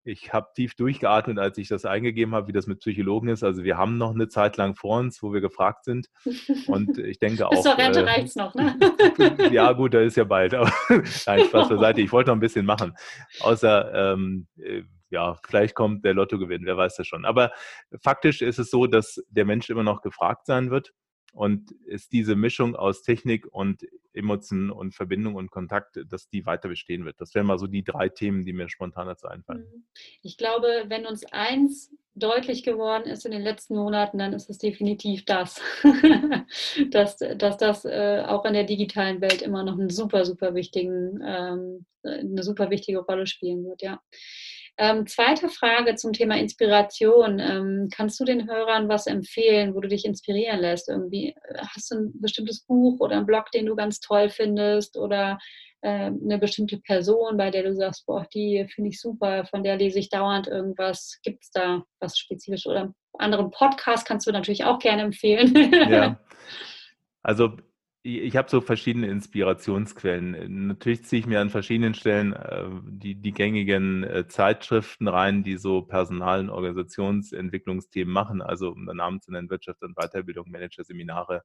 [0.03, 3.43] Ich habe tief durchgeatmet, als ich das eingegeben habe, wie das mit Psychologen ist.
[3.43, 6.07] Also wir haben noch eine Zeit lang vor uns, wo wir gefragt sind.
[6.67, 7.51] Und ich denke auch.
[7.51, 8.75] Bis zur Rente äh, reicht noch, ne?
[9.51, 10.55] ja, gut, da ist ja bald.
[10.55, 12.01] Aber nein, Spaß beiseite.
[12.01, 12.95] Ich wollte noch ein bisschen machen.
[13.41, 17.23] Außer, ähm, äh, ja, vielleicht kommt der Lottogewinn, wer weiß das schon.
[17.23, 17.51] Aber
[18.01, 20.93] faktisch ist es so, dass der Mensch immer noch gefragt sein wird
[21.31, 26.67] und ist diese Mischung aus Technik und Emotionen und Verbindung und Kontakt, dass die weiter
[26.67, 27.21] bestehen wird.
[27.21, 29.65] Das wären mal so die drei Themen, die mir spontan dazu einfallen.
[29.73, 29.83] Mhm.
[30.21, 34.57] Ich glaube, wenn uns eins deutlich geworden ist in den letzten Monaten, dann ist es
[34.57, 35.61] definitiv das,
[36.91, 41.21] dass, dass das äh, auch in der digitalen Welt immer noch einen super, super wichtigen,
[41.25, 44.01] ähm, eine super wichtige Rolle spielen wird, ja.
[44.77, 47.39] Ähm, zweite Frage zum Thema Inspiration.
[47.39, 50.89] Ähm, kannst du den Hörern was empfehlen, wo du dich inspirieren lässt?
[50.89, 54.97] Irgendwie äh, hast du ein bestimmtes Buch oder einen Blog, den du ganz toll findest
[54.97, 55.37] oder
[55.81, 59.77] äh, eine bestimmte Person, bei der du sagst, boah, die finde ich super, von der
[59.77, 61.19] lese ich dauernd irgendwas.
[61.23, 65.53] Gibt es da was Spezifisches oder einen anderen Podcast kannst du natürlich auch gerne empfehlen.
[65.89, 66.19] Ja.
[67.23, 67.55] Also
[68.03, 70.67] ich habe so verschiedene Inspirationsquellen.
[70.67, 75.57] Natürlich ziehe ich mir an verschiedenen Stellen äh, die, die gängigen äh, Zeitschriften rein, die
[75.57, 81.43] so Personal- und Organisationsentwicklungsthemen machen, also um den Namen zu nennen, Wirtschaft und Weiterbildung, Managerseminare,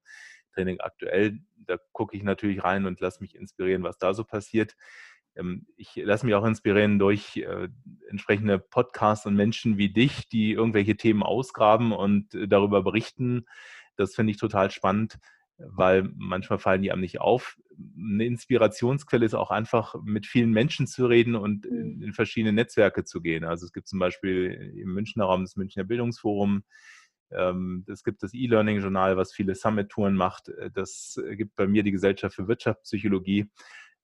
[0.55, 1.41] Training aktuell.
[1.57, 4.77] Da gucke ich natürlich rein und lasse mich inspirieren, was da so passiert.
[5.37, 7.69] Ähm, ich lasse mich auch inspirieren durch äh,
[8.09, 13.45] entsprechende Podcasts und Menschen wie dich, die irgendwelche Themen ausgraben und darüber berichten.
[13.97, 15.19] Das finde ich total spannend
[15.59, 17.59] weil manchmal fallen die einem nicht auf.
[17.97, 23.05] Eine Inspirationsquelle ist auch einfach, mit vielen Menschen zu reden und in, in verschiedene Netzwerke
[23.05, 23.45] zu gehen.
[23.45, 26.65] Also es gibt zum Beispiel im Münchner Raum das Münchner Bildungsforum,
[27.31, 30.51] ähm, es gibt das E-Learning-Journal, was viele Summit-Touren macht.
[30.75, 33.51] Das gibt bei mir die Gesellschaft für Wirtschaftspsychologie,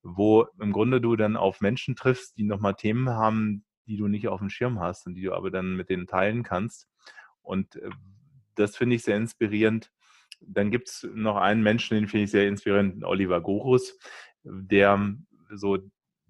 [0.01, 4.27] wo im Grunde du dann auf Menschen triffst, die nochmal Themen haben, die du nicht
[4.27, 6.89] auf dem Schirm hast und die du aber dann mit denen teilen kannst.
[7.41, 7.89] Und äh,
[8.55, 9.91] das finde ich sehr inspirierend
[10.47, 13.97] dann gibt es noch einen Menschen, den finde ich sehr inspirierend, Oliver Gorus,
[14.43, 15.15] der
[15.51, 15.79] so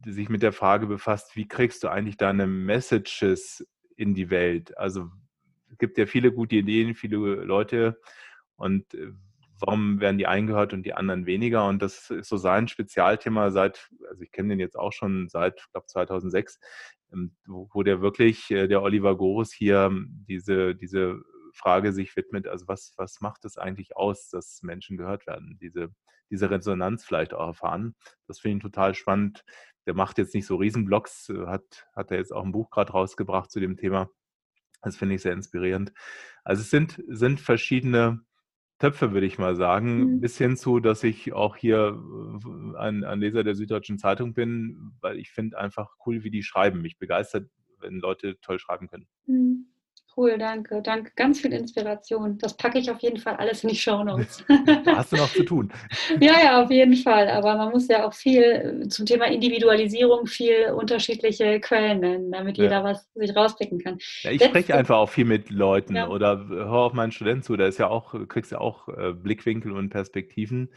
[0.05, 4.77] sich mit der Frage befasst, wie kriegst du eigentlich deine Messages in die Welt?
[4.77, 5.09] Also
[5.71, 7.99] es gibt ja viele gute Ideen, viele Leute
[8.55, 9.11] und äh,
[9.59, 11.67] warum werden die eingehört und die anderen weniger?
[11.67, 15.59] Und das ist so sein Spezialthema seit, also ich kenne den jetzt auch schon seit,
[15.59, 16.59] ich glaube 2006,
[17.13, 19.91] ähm, wo der wirklich, äh, der Oliver Gorus hier
[20.27, 21.21] diese, diese
[21.53, 25.93] Frage sich widmet, also was, was macht es eigentlich aus, dass Menschen gehört werden, diese,
[26.29, 27.95] diese Resonanz vielleicht auch erfahren.
[28.27, 29.43] Das finde ich total spannend.
[29.85, 32.91] Der macht jetzt nicht so Riesenblogs, äh, hat, hat er jetzt auch ein Buch gerade
[32.91, 34.09] rausgebracht zu dem Thema.
[34.81, 35.93] Das finde ich sehr inspirierend.
[36.43, 38.25] Also es sind, sind verschiedene
[38.79, 40.19] Töpfe, würde ich mal sagen, mhm.
[40.19, 41.97] bis hin zu, dass ich auch hier
[42.77, 46.81] ein, ein Leser der Süddeutschen Zeitung bin, weil ich finde einfach cool, wie die schreiben.
[46.81, 47.49] Mich begeistert,
[47.79, 49.07] wenn Leute toll schreiben können.
[49.25, 49.72] Mhm.
[50.15, 50.81] Cool, danke.
[50.83, 51.11] Danke.
[51.15, 52.37] Ganz viel Inspiration.
[52.37, 54.43] Das packe ich auf jeden Fall alles in die Show Notes.
[54.85, 55.71] Hast du noch zu tun?
[56.19, 57.29] ja, ja, auf jeden Fall.
[57.29, 58.41] Aber man muss ja auch viel
[58.83, 62.65] äh, zum Thema Individualisierung viel unterschiedliche Quellen nennen, damit ja.
[62.65, 63.97] jeder was sich rauspicken kann.
[64.21, 66.07] Ja, ich spreche einfach auch viel mit Leuten ja.
[66.07, 67.57] oder höre auf meinen Studenten zu.
[67.57, 70.69] Da ist ja auch, kriegst ja auch äh, Blickwinkel und Perspektiven.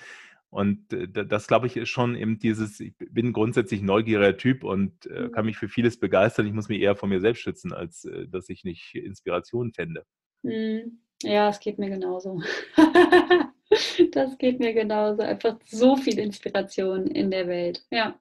[0.51, 5.07] Und äh, das, glaube ich, ist schon eben dieses, ich bin grundsätzlich neugieriger Typ und
[5.07, 5.32] äh, mhm.
[5.32, 6.47] kann mich für vieles begeistern.
[6.47, 10.05] Ich muss mich eher von mir selbst schützen, als äh, dass ich nicht Inspiration fände.
[10.42, 11.01] Mhm.
[11.22, 12.42] Ja, es geht mir genauso.
[14.12, 15.22] das geht mir genauso.
[15.22, 17.84] Einfach so viel Inspiration in der Welt.
[17.90, 18.18] Ja.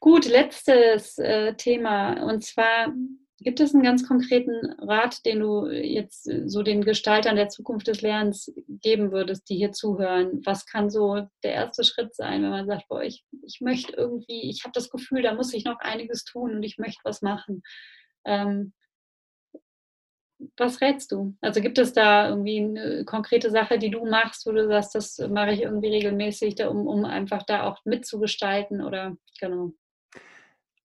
[0.00, 2.22] Gut, letztes äh, Thema.
[2.24, 2.92] Und zwar
[3.38, 8.00] Gibt es einen ganz konkreten Rat, den du jetzt so den Gestaltern der Zukunft des
[8.00, 10.40] Lernens geben würdest, die hier zuhören?
[10.44, 14.48] Was kann so der erste Schritt sein, wenn man sagt, boah, ich, ich möchte irgendwie,
[14.48, 17.62] ich habe das Gefühl, da muss ich noch einiges tun und ich möchte was machen.
[18.24, 18.72] Ähm,
[20.56, 21.36] was rätst du?
[21.40, 25.18] Also gibt es da irgendwie eine konkrete Sache, die du machst, wo du sagst, das
[25.30, 29.72] mache ich irgendwie regelmäßig, um, um einfach da auch mitzugestalten oder genau?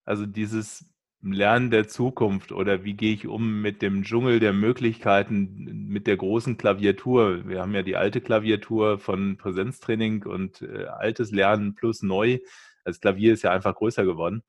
[0.05, 0.85] Also dieses
[1.21, 6.15] Lernen der Zukunft oder wie gehe ich um mit dem Dschungel der Möglichkeiten, mit der
[6.15, 7.47] großen Klaviatur.
[7.47, 12.39] Wir haben ja die alte Klaviatur von Präsenztraining und äh, altes Lernen plus neu.
[12.85, 14.43] Das Klavier ist ja einfach größer geworden.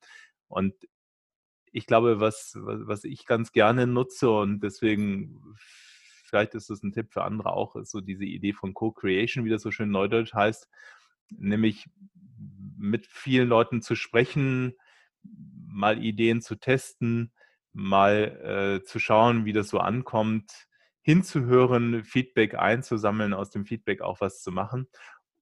[0.47, 0.73] Und
[1.73, 5.55] ich glaube, was, was, ich ganz gerne nutze und deswegen,
[6.25, 9.49] vielleicht ist das ein Tipp für andere auch, ist so diese Idee von Co-Creation, wie
[9.49, 10.69] das so schön neudeutsch heißt,
[11.29, 11.87] nämlich
[12.77, 14.73] mit vielen Leuten zu sprechen,
[15.71, 17.31] mal Ideen zu testen,
[17.73, 20.51] mal äh, zu schauen, wie das so ankommt,
[21.01, 24.87] hinzuhören, Feedback einzusammeln, aus dem Feedback auch was zu machen.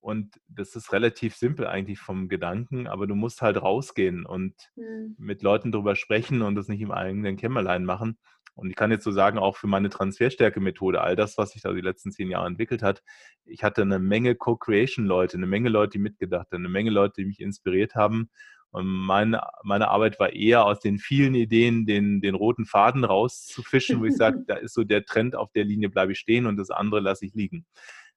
[0.01, 5.15] Und das ist relativ simpel eigentlich vom Gedanken, aber du musst halt rausgehen und mhm.
[5.17, 8.17] mit Leuten drüber sprechen und das nicht im eigenen Kämmerlein machen.
[8.55, 11.73] Und ich kann jetzt so sagen, auch für meine Transferstärke-Methode, all das, was sich da
[11.73, 13.03] die letzten zehn Jahre entwickelt hat,
[13.45, 17.25] ich hatte eine Menge Co-Creation-Leute, eine Menge Leute, die mitgedacht haben, eine Menge Leute, die
[17.25, 18.29] mich inspiriert haben
[18.71, 24.05] meine, meine Arbeit war eher aus den vielen Ideen, den, den roten Faden rauszufischen, wo
[24.05, 26.69] ich sage, da ist so der Trend, auf der Linie bleibe ich stehen und das
[26.69, 27.65] andere lasse ich liegen.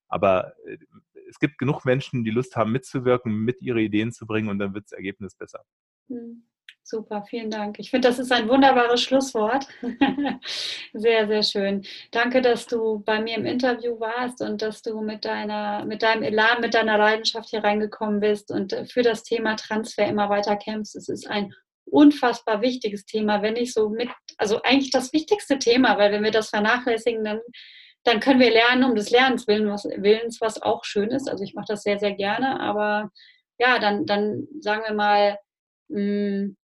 [0.08, 0.78] Aber äh,
[1.28, 4.74] es gibt genug Menschen, die Lust haben mitzuwirken, mit ihre Ideen zu bringen und dann
[4.74, 5.64] wird das Ergebnis besser.
[6.08, 6.44] Hm.
[6.84, 7.78] Super, vielen Dank.
[7.78, 9.66] Ich finde, das ist ein wunderbares Schlusswort.
[10.92, 11.86] sehr, sehr schön.
[12.10, 16.22] Danke, dass du bei mir im Interview warst und dass du mit, deiner, mit deinem
[16.22, 20.96] Elan, mit deiner Leidenschaft hier reingekommen bist und für das Thema Transfer immer weiter kämpfst.
[20.96, 21.54] Es ist ein
[21.84, 26.30] unfassbar wichtiges Thema, wenn nicht so mit also eigentlich das wichtigste Thema, weil wenn wir
[26.30, 27.40] das vernachlässigen, dann,
[28.04, 31.28] dann können wir lernen um des Lernens willen, was, Willens, was auch schön ist.
[31.28, 33.10] Also ich mache das sehr, sehr gerne, aber
[33.58, 35.38] ja, dann, dann sagen wir mal,
[35.92, 36.56] mh, hm,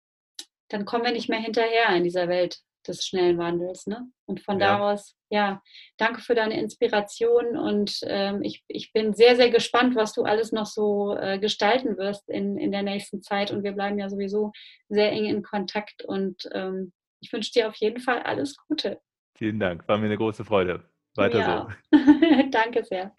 [0.70, 3.86] dann kommen wir nicht mehr hinterher in dieser Welt des schnellen Wandels.
[3.86, 4.08] Ne?
[4.26, 4.68] Und von ja.
[4.68, 5.62] daraus, ja,
[5.96, 10.52] danke für deine Inspiration und ähm, ich, ich bin sehr, sehr gespannt, was du alles
[10.52, 13.50] noch so äh, gestalten wirst in, in der nächsten Zeit.
[13.50, 14.52] Und wir bleiben ja sowieso
[14.88, 19.00] sehr eng in Kontakt und ähm, ich wünsche dir auf jeden Fall alles Gute.
[19.36, 20.84] Vielen Dank, war mir eine große Freude.
[21.14, 21.68] Weiter ja.
[21.90, 21.98] so.
[22.50, 23.12] danke sehr.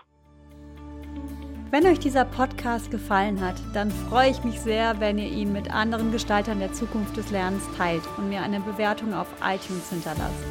[1.71, 5.71] Wenn euch dieser Podcast gefallen hat, dann freue ich mich sehr, wenn ihr ihn mit
[5.71, 10.43] anderen Gestaltern der Zukunft des Lernens teilt und mir eine Bewertung auf iTunes hinterlasst.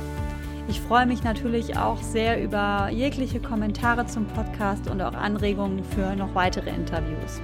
[0.69, 6.15] Ich freue mich natürlich auch sehr über jegliche Kommentare zum Podcast und auch Anregungen für
[6.15, 7.41] noch weitere Interviews.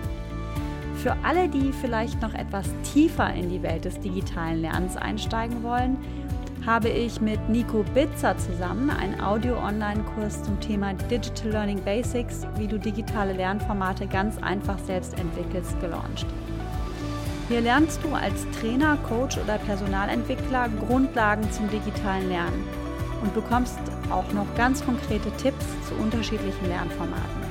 [1.03, 5.97] Für alle, die vielleicht noch etwas tiefer in die Welt des digitalen Lernens einsteigen wollen,
[6.67, 12.79] habe ich mit Nico Bitzer zusammen einen Audio-Online-Kurs zum Thema Digital Learning Basics, wie du
[12.79, 16.27] digitale Lernformate ganz einfach selbst entwickelst, gelauncht.
[17.49, 22.65] Hier lernst du als Trainer, Coach oder Personalentwickler Grundlagen zum digitalen Lernen
[23.21, 23.79] und bekommst
[24.11, 27.45] auch noch ganz konkrete Tipps zu unterschiedlichen Lernformaten.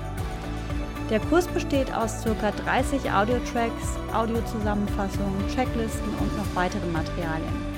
[1.11, 2.51] Der Kurs besteht aus ca.
[2.65, 7.72] 30 Audio-Tracks, Audiozusammenfassungen, Checklisten und noch weiteren Materialien.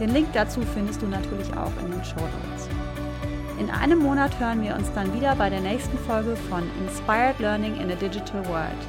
[0.00, 2.68] Den Link dazu findest du natürlich auch in den Show Notes.
[3.58, 7.78] In einem Monat hören wir uns dann wieder bei der nächsten Folge von Inspired Learning
[7.78, 8.80] in a Digital World.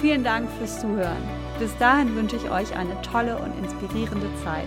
[0.00, 1.22] Vielen Dank fürs Zuhören.
[1.60, 4.66] Bis dahin wünsche ich euch eine tolle und inspirierende Zeit.